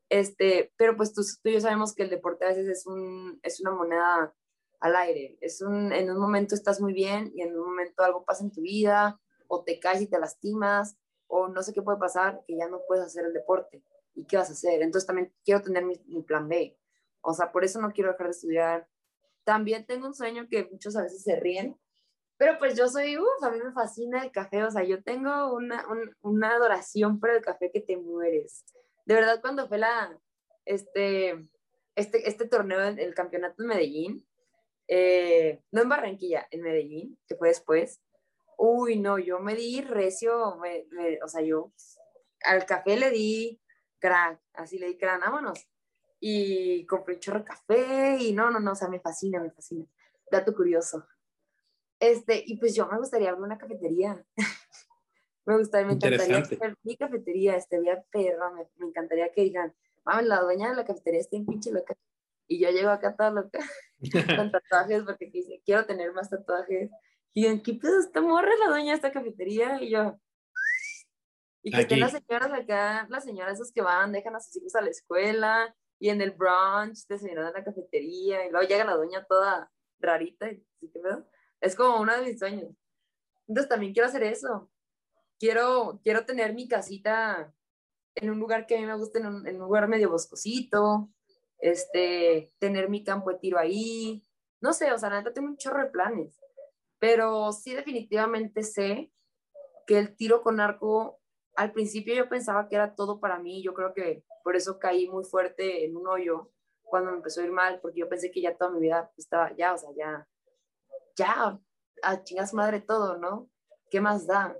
[0.10, 3.40] Este, pero pues tú, tú y yo sabemos que el deporte a veces es, un,
[3.44, 4.34] es una moneda
[4.82, 5.38] al aire.
[5.40, 8.52] Es un, en un momento estás muy bien y en un momento algo pasa en
[8.52, 12.58] tu vida, o te caes y te lastimas, o no sé qué puede pasar, que
[12.58, 13.84] ya no puedes hacer el deporte.
[14.14, 14.82] ¿Y qué vas a hacer?
[14.82, 16.78] Entonces también quiero tener mi, mi plan B.
[17.22, 18.90] O sea, por eso no quiero dejar de estudiar.
[19.44, 21.80] También tengo un sueño que muchos a veces se ríen,
[22.42, 25.54] pero pues yo soy, uff, a mí me fascina el café, o sea, yo tengo
[25.54, 25.86] una,
[26.22, 28.66] una adoración por el café que te mueres.
[29.06, 30.20] De verdad, cuando fue la,
[30.66, 31.48] este,
[31.94, 34.28] este, este torneo, el campeonato de Medellín,
[34.88, 38.02] eh, no en Barranquilla, en Medellín, que fue después,
[38.58, 40.58] uy, no, yo me di recio,
[41.24, 41.72] o sea, yo
[42.44, 43.62] al café le di
[44.00, 45.68] crack, así le di crack, vámonos.
[46.20, 49.52] Y compré un chorro de café y no, no, no, o sea, me fascina, me
[49.52, 49.86] fascina.
[50.32, 51.06] Dato curioso.
[52.02, 54.26] Este, y pues yo me gustaría abrir una cafetería.
[55.46, 59.74] me gustaría, me encantaría hacer mi cafetería, este día perro, me, me, encantaría que digan,
[60.04, 61.96] mames, la dueña de la cafetería está en pinche loca.
[62.48, 63.60] Y yo llego acá toda loca
[64.36, 66.90] con tatuajes porque dice, quiero tener más tatuajes.
[67.34, 69.80] Y en ¿qué pedo esta morra la dueña de esta cafetería?
[69.80, 70.20] Y yo,
[71.62, 74.74] y que estén las señoras acá, las señoras esas que van, dejan a sus hijos
[74.74, 78.96] a la escuela y en el brunch desayunan en la cafetería y luego llega la
[78.96, 80.50] dueña toda rarita.
[80.50, 81.28] Y, ¿sí, qué pedo?
[81.62, 82.76] Es como uno de mis sueños.
[83.48, 84.70] Entonces también quiero hacer eso.
[85.40, 87.54] Quiero, quiero tener mi casita
[88.16, 91.10] en un lugar que a mí me guste, en un, lugar medio boscosito,
[91.60, 94.26] este, tener mi campo de tiro ahí.
[94.60, 96.40] No sé, o sea, neta tengo un chorro de planes,
[97.00, 99.12] pero sí definitivamente sé
[99.88, 101.20] que el tiro con arco,
[101.56, 105.08] al principio yo pensaba que era todo para mí, yo creo que por eso caí
[105.08, 106.52] muy fuerte en un hoyo
[106.84, 109.56] cuando me empezó a ir mal, porque yo pensé que ya toda mi vida estaba,
[109.56, 110.28] ya, o sea, ya,
[111.22, 111.60] ya,
[112.02, 113.48] a chingas madre todo, ¿no?
[113.92, 114.58] ¿Qué más da?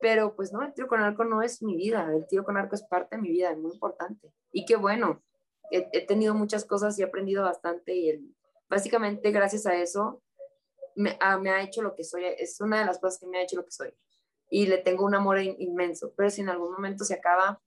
[0.00, 2.74] Pero pues no, el tiro con arco no es mi vida, el tiro con arco
[2.74, 4.32] es parte de mi vida, es muy importante.
[4.50, 5.22] Y qué bueno,
[5.70, 8.34] he, tenido muchas cosas y he aprendido bastante y
[8.70, 10.22] básicamente gracias a eso
[10.94, 13.38] me, ah, me, ha hecho lo que soy, es una de las cosas que me
[13.38, 13.94] ha hecho lo que soy.
[14.50, 17.60] Y le tengo un amor inmenso, pero si en algún momento se acaba,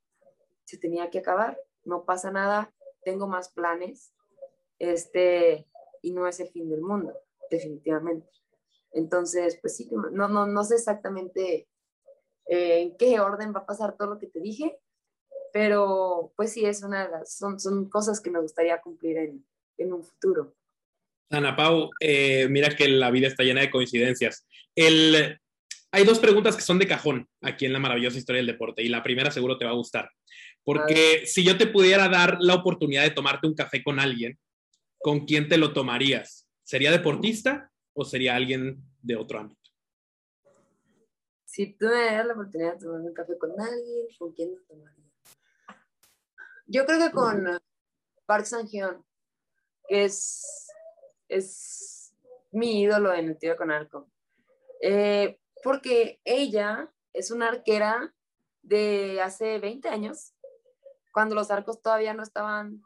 [0.63, 2.73] se tenía que acabar, no pasa nada,
[3.03, 4.13] tengo más planes,
[4.79, 5.67] este,
[6.01, 7.13] y no es el fin del mundo,
[7.51, 8.27] definitivamente.
[8.93, 11.67] Entonces, pues sí, no, no, no sé exactamente
[12.47, 14.79] eh, en qué orden va a pasar todo lo que te dije,
[15.53, 19.45] pero pues sí, es una de las, son, son cosas que me gustaría cumplir en,
[19.77, 20.55] en un futuro.
[21.29, 24.45] Ana Pau, eh, mira que la vida está llena de coincidencias.
[24.75, 25.39] El,
[25.91, 28.89] hay dos preguntas que son de cajón aquí en la maravillosa historia del deporte y
[28.89, 30.09] la primera seguro te va a gustar.
[30.63, 34.37] Porque si yo te pudiera dar la oportunidad de tomarte un café con alguien,
[34.99, 36.47] ¿con quién te lo tomarías?
[36.71, 39.69] ¿Sería deportista o sería alguien de otro ámbito?
[41.43, 44.61] Si tú me das la oportunidad de tomar un café con alguien, ¿con quién lo
[44.61, 45.11] tomaría?
[46.67, 47.59] Yo creo que con
[48.25, 49.03] Park Sang-hyun,
[49.85, 50.71] que es,
[51.27, 52.15] es
[52.51, 54.09] mi ídolo en el tiro con arco.
[54.81, 58.15] Eh, porque ella es una arquera
[58.61, 60.35] de hace 20 años,
[61.11, 62.81] cuando los arcos todavía no estaban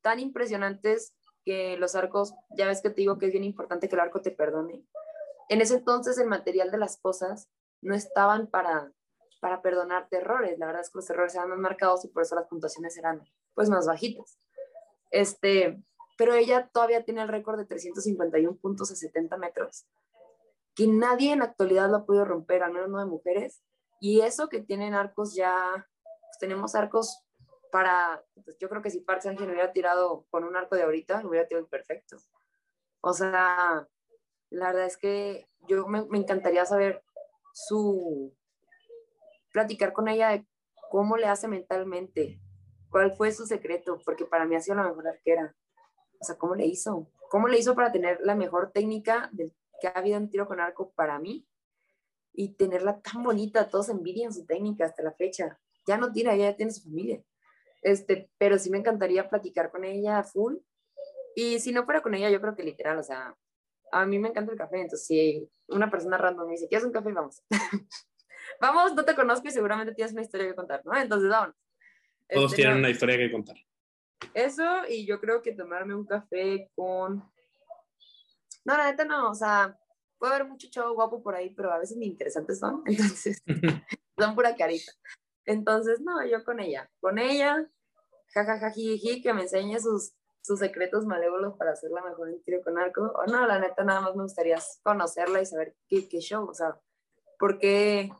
[0.00, 1.15] tan impresionantes
[1.46, 4.20] que los arcos, ya ves que te digo que es bien importante que el arco
[4.20, 4.84] te perdone.
[5.48, 7.48] En ese entonces el material de las cosas
[7.80, 8.92] no estaban para
[9.40, 10.58] para perdonarte errores.
[10.58, 13.22] La verdad es que los errores eran más marcados y por eso las puntuaciones eran
[13.54, 14.38] pues más bajitas.
[15.10, 15.82] Este,
[16.18, 19.86] pero ella todavía tiene el récord de 351 puntos a 70 metros,
[20.74, 23.62] que nadie en la actualidad lo ha podido romper, al menos no de mujeres.
[24.00, 25.54] Y eso que tienen arcos ya,
[26.02, 27.24] pues tenemos arcos
[27.70, 31.22] para, pues yo creo que si Park Sánchez hubiera tirado con un arco de ahorita,
[31.26, 32.16] hubiera tirado perfecto.
[33.00, 33.86] O sea,
[34.50, 37.02] la verdad es que yo me, me encantaría saber
[37.52, 38.34] su,
[39.52, 40.46] platicar con ella de
[40.90, 42.40] cómo le hace mentalmente
[42.90, 44.00] ¿Cuál fue su secreto?
[44.04, 45.54] Porque para mí ha sido la mejor arquera.
[46.18, 47.10] O sea, ¿cómo le hizo?
[47.30, 50.60] ¿Cómo le hizo para tener la mejor técnica del, que ha habido en tiro con
[50.60, 51.46] arco para mí?
[52.32, 55.58] Y tenerla tan bonita, todos envidian su técnica hasta la fecha.
[55.86, 57.22] Ya no tira, ya tiene su familia.
[57.86, 60.56] Este, pero sí me encantaría platicar con ella full.
[61.36, 63.36] Y si no fuera con ella, yo creo que literal, o sea,
[63.92, 66.90] a mí me encanta el café, entonces si una persona random me dice, ¿quieres un
[66.90, 67.12] café?
[67.12, 67.44] Vamos.
[68.60, 70.96] vamos, no te conozco y seguramente tienes una historia que contar, ¿no?
[70.96, 71.54] Entonces, vamos.
[72.28, 73.56] Todos este, tienen una historia que contar.
[74.34, 77.22] Eso, y yo creo que tomarme un café con...
[78.64, 79.78] No, la neta no, o sea,
[80.18, 83.40] puede haber mucho chavo guapo por ahí, pero a veces ni interesantes son, entonces
[84.18, 84.90] son pura carita.
[85.44, 87.64] Entonces, no, yo con ella, con ella,
[88.44, 90.12] jajaja, que me enseñe sus,
[90.42, 93.12] sus secretos malévolos para hacerla mejor en tiro con arco.
[93.14, 96.54] O no, la neta, nada más me gustaría conocerla y saber qué, qué show, o
[96.54, 96.78] sea,
[97.38, 98.10] porque,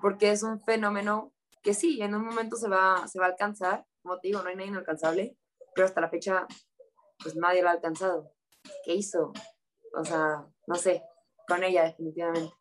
[0.00, 3.84] porque es un fenómeno que sí, en un momento se va, se va a alcanzar,
[4.02, 5.36] como te digo, no hay nadie inalcanzable,
[5.74, 6.46] pero hasta la fecha,
[7.22, 8.30] pues nadie lo ha alcanzado.
[8.84, 9.32] ¿Qué hizo?
[9.98, 11.02] O sea, no sé,
[11.48, 12.52] con ella definitivamente.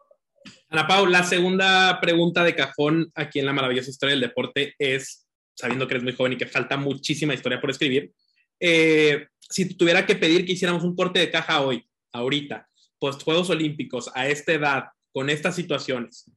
[0.70, 5.23] Ana Pau, la segunda pregunta de cajón aquí en la maravillosa historia del deporte es,
[5.56, 8.12] sabiendo que eres muy joven y que falta muchísima historia por escribir,
[8.60, 13.50] eh, si tuviera que pedir que hiciéramos un corte de caja hoy, ahorita, post Juegos
[13.50, 16.32] Olímpicos, a esta edad, con estas situaciones,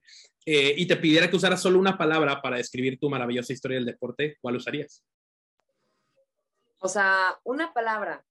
[0.45, 3.87] eh, y te pidiera que usaras solo una palabra para describir tu maravillosa historia del
[3.87, 5.05] deporte, ¿cuál usarías?
[6.79, 8.25] O sea, una palabra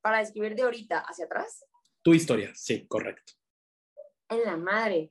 [0.00, 1.64] para describir de ahorita hacia atrás.
[2.02, 3.34] Tu historia, sí, correcto.
[4.28, 5.08] En la madre.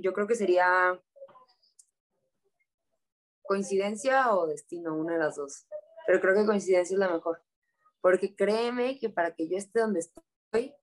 [0.00, 1.00] Yo creo que sería
[3.42, 5.66] coincidencia o destino, una de las dos.
[6.06, 7.42] Pero creo que coincidencia es la mejor.
[8.00, 10.74] Porque créeme que para que yo esté donde estoy,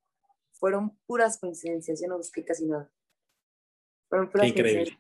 [0.53, 2.01] fueron puras coincidencias.
[2.01, 2.91] Yo no busqué casi nada.
[4.09, 4.99] Fueron puras increíble.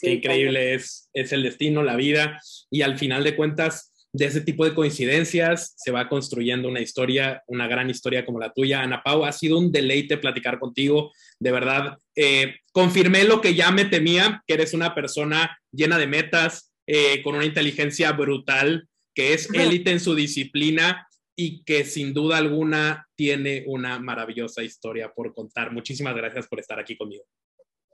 [0.00, 2.40] Qué increíble es, es el destino, la vida.
[2.70, 7.42] Y al final de cuentas, de ese tipo de coincidencias se va construyendo una historia,
[7.46, 8.82] una gran historia como la tuya.
[8.82, 11.12] Ana Pau, ha sido un deleite platicar contigo.
[11.38, 16.06] De verdad, eh, confirmé lo que ya me temía, que eres una persona llena de
[16.06, 21.06] metas, eh, con una inteligencia brutal, que es élite en su disciplina
[21.36, 25.70] y que sin duda alguna tiene una maravillosa historia por contar.
[25.70, 27.24] Muchísimas gracias por estar aquí conmigo.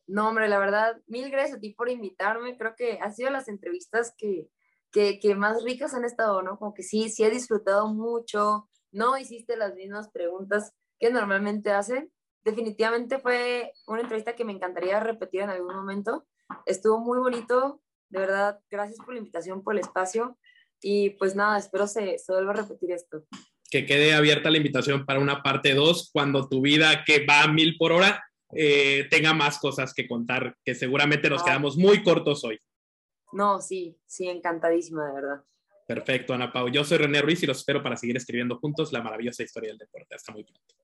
[0.06, 2.56] No, hombre, la verdad, mil gracias a ti por invitarme.
[2.56, 4.48] Creo que ha sido las entrevistas que,
[4.94, 6.56] que, que, más ricas han estado, ¿no?
[6.56, 12.12] Como que sí, sí he disfrutado mucho, no hiciste las mismas preguntas que normalmente hacen.
[12.44, 16.26] Definitivamente fue una entrevista que me encantaría repetir en algún momento.
[16.64, 20.38] Estuvo muy bonito, de verdad, gracias por la invitación, por el espacio.
[20.80, 23.24] Y pues nada, espero se, se vuelva a repetir esto.
[23.68, 27.48] Que quede abierta la invitación para una parte 2 cuando tu vida que va a
[27.48, 28.22] mil por hora
[28.54, 32.60] eh, tenga más cosas que contar, que seguramente nos quedamos muy cortos hoy.
[33.34, 35.44] No, sí, sí, encantadísima, de verdad.
[35.86, 36.68] Perfecto, Ana Pau.
[36.68, 39.78] Yo soy René Ruiz y los espero para seguir escribiendo juntos la maravillosa historia del
[39.78, 40.14] deporte.
[40.14, 40.74] Hasta muy pronto.